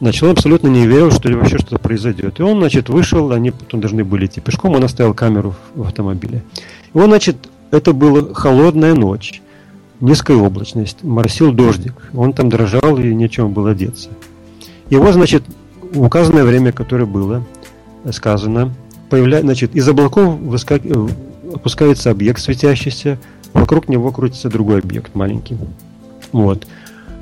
[0.00, 2.38] Значит, он абсолютно не верил, что вообще что-то произойдет.
[2.38, 6.44] И он, значит, вышел, они потом должны были идти пешком, он оставил камеру в автомобиле.
[6.94, 7.38] И он, значит,
[7.72, 9.42] это была холодная ночь,
[9.98, 11.94] низкая облачность, моросил дождик.
[12.14, 14.10] Он там дрожал и нечем было одеться.
[14.90, 15.42] Его, значит,
[15.92, 17.44] в указанное время, которое было
[18.12, 18.72] сказано,
[19.10, 19.40] появля...
[19.40, 20.82] значит, из облаков выскак...
[21.54, 23.18] опускается объект светящийся,
[23.52, 25.56] вокруг него крутится другой объект маленький.
[26.32, 26.66] Вот.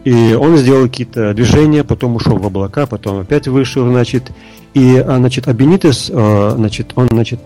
[0.05, 4.31] И он сделал какие-то движения, потом ушел в облака, потом опять вышел, значит,
[4.75, 7.41] и, а, значит, Абенитес, а, значит, он, значит,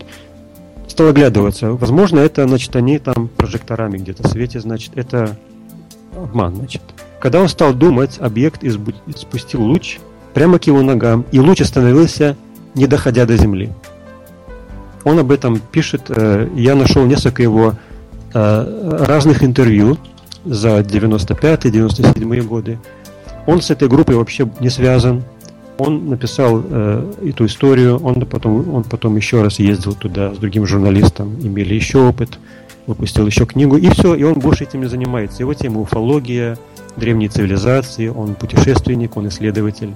[0.87, 1.71] стал оглядываться.
[1.71, 5.37] Возможно, это, значит, они там прожекторами где-то светят, значит, это
[6.17, 6.81] обман, значит.
[7.19, 8.63] Когда он стал думать, объект
[9.15, 9.99] спустил луч
[10.33, 12.37] прямо к его ногам, и луч остановился,
[12.75, 13.71] не доходя до земли.
[15.03, 17.73] Он об этом пишет, э, я нашел несколько его
[18.33, 19.97] э, разных интервью
[20.45, 22.79] за 95-97 годы.
[23.47, 25.23] Он с этой группой вообще не связан.
[25.77, 30.65] он написал э, эту историю, он потом, он потом еще раз ездил туда с другим
[30.65, 32.37] журналистом, имели еще опыт,
[32.85, 35.41] выпустил еще книгу, и все, и он больше этим не занимается.
[35.41, 36.57] Его тема уфология,
[36.97, 39.93] древние цивилизации, он путешественник, он исследователь.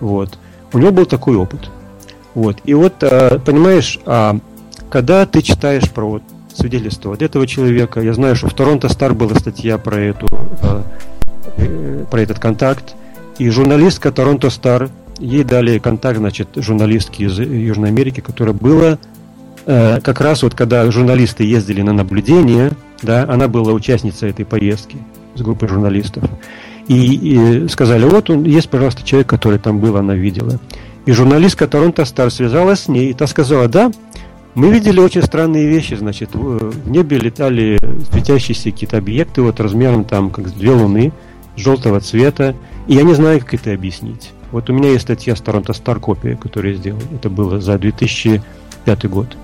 [0.00, 0.38] Вот.
[0.72, 1.70] У него был такой опыт.
[2.34, 2.58] Вот.
[2.64, 4.38] И вот, э, понимаешь, а,
[4.90, 6.20] когда ты читаешь про
[6.52, 10.26] свидетельство от этого человека, я знаю, что в Торонто Стар была статья про эту,
[10.62, 10.82] э,
[11.58, 12.94] э, про этот контакт,
[13.38, 18.98] и журналистка Торонто Стар ей дали контакт, значит, журналистки из Южной Америки, которая была
[19.66, 24.98] как раз вот когда журналисты ездили на наблюдение, да, она была участницей этой поездки
[25.34, 26.24] с группой журналистов.
[26.86, 30.60] И, и сказали, вот он, есть, пожалуйста, человек, который там был, она видела.
[31.06, 33.90] И журналистка Торонто Стар связалась с ней, и та сказала, да,
[34.54, 37.78] мы видели очень странные вещи, значит, в небе летали
[38.10, 41.12] светящиеся какие-то объекты, вот размером там, как две луны,
[41.56, 42.54] желтого цвета,
[42.86, 44.30] и я не знаю, как это объяснить.
[44.52, 47.00] Вот у меня есть статья с Торонто Стар копия, которую я сделал.
[47.12, 49.36] Это было за 2005 год.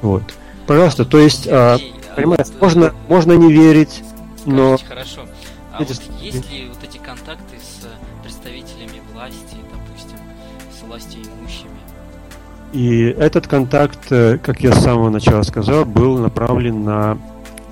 [0.00, 0.22] Вот.
[0.66, 1.78] Пожалуйста, то есть, а,
[2.16, 4.02] понимаешь, можно, можно не верить,
[4.46, 4.76] но...
[4.88, 5.22] Хорошо.
[5.72, 5.88] А вот
[6.20, 7.86] есть ли вот эти контакты с
[8.22, 10.18] представителями власти, допустим,
[10.70, 11.70] с властью имущими?
[12.72, 17.18] И этот контакт, э, как я с самого начала сказал, был направлен на,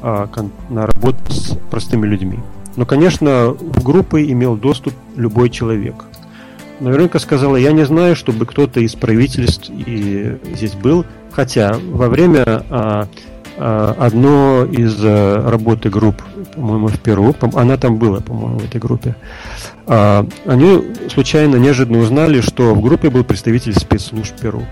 [0.02, 0.28] а,
[0.68, 2.38] на работу с простыми людьми.
[2.76, 6.04] Но, конечно, в группы имел доступ любой человек.
[6.80, 12.44] Наверняка сказала, я не знаю, чтобы кто-то из правительств и здесь был, хотя во время
[12.70, 13.08] а,
[13.60, 16.22] одно из а, работы групп,
[16.54, 19.14] по-моему, в Перу, она там была, по-моему, в этой группе,
[19.86, 20.82] а, они
[21.12, 24.62] случайно, неожиданно узнали, что в группе был представитель спецслужб Перу.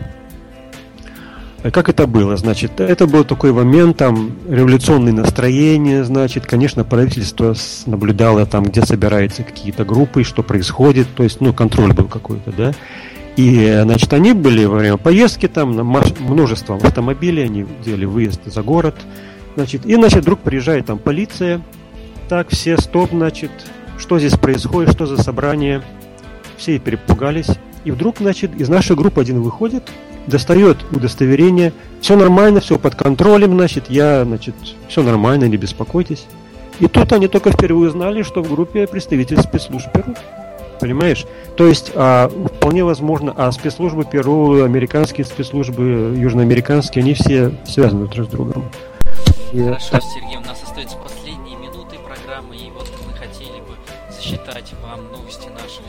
[1.63, 2.37] Как это было?
[2.37, 7.55] Значит, это был такой момент, там, революционное настроение, значит, конечно, правительство
[7.87, 12.73] наблюдало там, где собираются какие-то группы, что происходит, то есть, ну, контроль был какой-то, да.
[13.39, 18.63] И, значит, они были во время поездки там, на множеством автомобилей, они делали выезд за
[18.65, 18.97] город,
[19.55, 21.61] значит, и, значит, вдруг приезжает там полиция,
[22.29, 23.53] так, все, стоп, значит,
[23.97, 25.83] что здесь происходит, что за собрание,
[26.57, 27.51] все перепугались,
[27.85, 29.89] и вдруг, значит, из нашей группы один выходит,
[30.27, 34.57] достает удостоверение, все нормально, все под контролем, значит, я, значит,
[34.89, 36.27] все нормально, не беспокойтесь.
[36.81, 40.17] И тут они только впервые узнали, что в группе представитель спецслужб Перу.
[40.81, 41.27] Понимаешь?
[41.57, 48.29] То есть а, вполне возможно, а спецслужбы Перу, американские спецслужбы, южноамериканские, они все связаны друг
[48.29, 48.65] с другом.
[49.53, 49.63] И...
[49.63, 53.77] Хорошо, Сергей, у нас остается последние минуты программы, и вот мы хотели бы
[54.11, 55.85] засчитать вам новости наших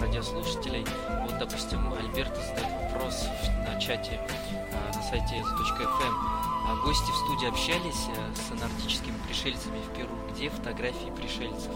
[0.00, 0.84] радиослушателей.
[1.22, 3.26] Вот, допустим, Альберт задает вопрос
[3.68, 4.20] на чате
[4.72, 6.14] а, на сайте z.fm.
[6.66, 10.08] А гости в студии общались э, с анарктическими пришельцами в Перу.
[10.32, 11.72] Где фотографии пришельцев?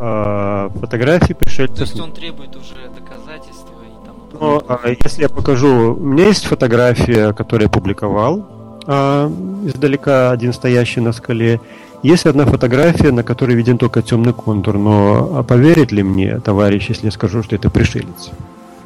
[0.00, 1.76] А, фотографии пришельцев.
[1.76, 4.16] То есть он требует уже доказательства и там.
[4.40, 8.48] Ну, а, если я покажу, у меня есть фотография, которую я публиковал
[8.86, 9.28] а,
[9.64, 11.60] издалека, один стоящий на скале.
[12.04, 16.88] Есть одна фотография, на которой виден только темный контур, но а поверит ли мне товарищ,
[16.88, 18.30] если я скажу, что это пришелец?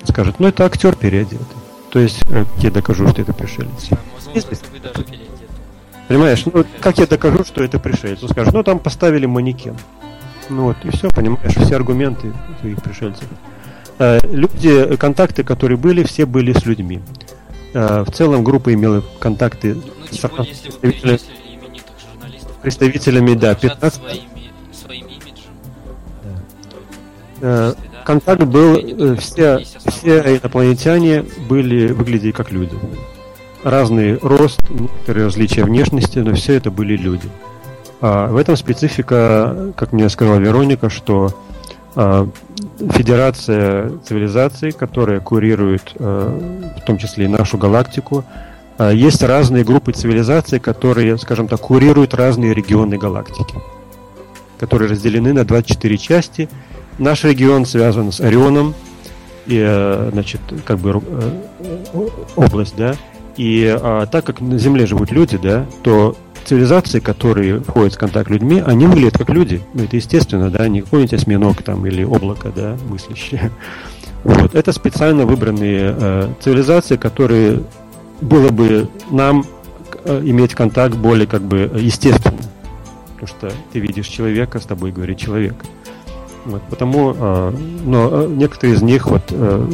[0.04, 1.46] Скажет, ну это актер переодетый.
[1.90, 3.90] То есть, как я докажу, что это пришелец?
[4.34, 4.56] Если...
[6.08, 8.22] Понимаешь, ну как я докажу, что это пришелец?
[8.22, 9.76] Он скажет, ну там поставили манекен.
[10.50, 13.26] Ну вот, и все, понимаешь, все аргументы своих пришельцев.
[13.98, 17.00] Э, люди, контакты, которые были, все были с людьми.
[17.74, 20.48] Э, в целом группа имела контакты ну, с более,
[20.82, 21.20] если представителями,
[22.62, 24.02] представителями да, 15...
[24.02, 24.22] Своими,
[24.72, 25.52] своим имиджем.
[27.40, 27.74] Да.
[28.04, 32.74] Контакт был, э, все, все инопланетяне были, выглядели как люди.
[33.62, 37.28] Разный рост, некоторые различия внешности, но все это были люди.
[38.02, 41.32] А в этом специфика, как мне сказала Вероника, что
[41.94, 42.28] а,
[42.90, 48.24] Федерация цивилизаций, которая курирует а, в том числе и нашу галактику,
[48.76, 53.54] а, есть разные группы цивилизаций, которые, скажем так, курируют разные регионы галактики,
[54.58, 56.50] которые разделены на 24 части–
[56.98, 58.74] Наш регион связан с Орионом,
[59.46, 62.94] и, э, значит, как бы э, область, да,
[63.36, 68.28] и а, так как на Земле живут люди, да, то цивилизации, которые входят в контакт
[68.28, 69.60] с людьми, они выглядят как люди.
[69.74, 73.50] Ну, это естественно, да, не какой-нибудь осьминог там или облако, да, мыслящие.
[74.24, 74.54] Вот.
[74.54, 77.60] Это специально выбранные э, цивилизации, которые
[78.20, 79.44] было бы нам
[80.04, 82.38] э, иметь контакт более как бы естественно.
[83.18, 85.56] Потому что ты видишь человека, с тобой говорит человек.
[86.44, 87.52] Вот, потому, э,
[87.84, 89.66] но э, некоторые из них, вот э,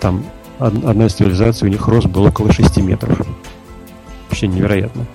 [0.00, 0.24] там
[0.58, 3.20] одна из цивилизаций, у них рост был около 6 метров.
[4.28, 5.06] Вообще невероятно.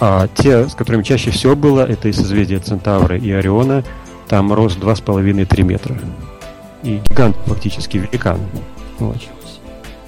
[0.00, 3.84] А те, с которыми чаще всего было, это и созвездие Центавра и Ориона,
[4.28, 5.98] там рост 2,5-3 метра.
[6.82, 8.40] и гигант фактически великан.
[8.98, 9.16] Вот.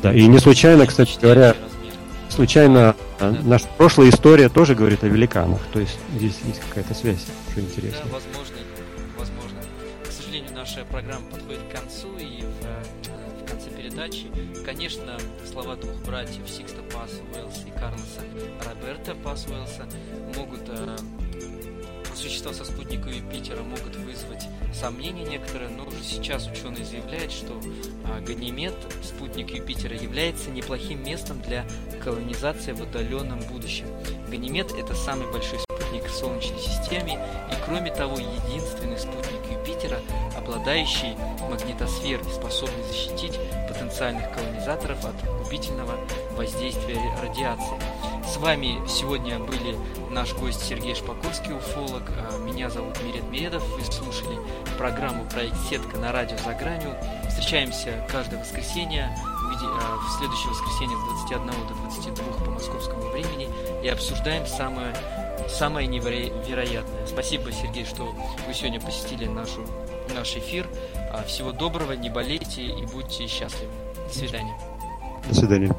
[0.03, 1.55] Да, и не случайно, кстати говоря,
[2.29, 5.61] случайно а, наша прошлая история тоже говорит о великанах.
[5.73, 8.01] То есть здесь есть какая-то связь, что интересно.
[8.05, 8.57] Да, возможно,
[9.19, 9.59] возможно.
[10.09, 12.40] К сожалению, наша программа подходит к концу, и
[13.91, 14.27] передачи,
[14.65, 15.19] конечно,
[15.51, 17.11] слова двух братьев Сикста Пас
[17.67, 18.21] и Карлоса
[18.65, 19.47] Роберта Пас
[20.37, 20.97] могут э,
[22.15, 27.61] существа со спутника Юпитера могут вызвать сомнения некоторые, но уже сейчас ученые заявляют, что
[28.05, 31.65] а, Ганимед, спутник Юпитера, является неплохим местом для
[32.03, 33.87] колонизации в отдаленном будущем.
[34.29, 37.19] Ганимед– это самый большой спутник в Солнечной системе
[37.51, 40.01] и, кроме того, единственный спутник Юпитера,
[40.37, 41.17] обладающий
[41.51, 43.39] магнитосферой, способный защитить
[43.69, 45.97] потенциальных колонизаторов от губительного
[46.33, 47.77] воздействия радиации.
[48.27, 49.77] С вами сегодня были
[50.11, 52.03] наш гость Сергей Шпакурский, уфолог.
[52.09, 53.63] А, меня зовут Мирет Медов.
[53.77, 54.39] Вы слушали
[54.79, 56.95] программу «Проект Сетка» на радио «За гранью».
[57.29, 59.15] Встречаемся каждое воскресенье,
[59.63, 63.49] а, в следующее воскресенье с 21 до 22 по московскому времени
[63.83, 64.95] и обсуждаем самое,
[65.51, 67.07] самое невероятное.
[67.07, 68.15] Спасибо, Сергей, что
[68.47, 69.67] вы сегодня посетили нашу,
[70.15, 70.67] наш эфир.
[71.13, 73.73] А, всего доброго, не болейте и будьте счастливы.
[74.07, 74.55] До свидания.
[75.29, 75.77] До свидания.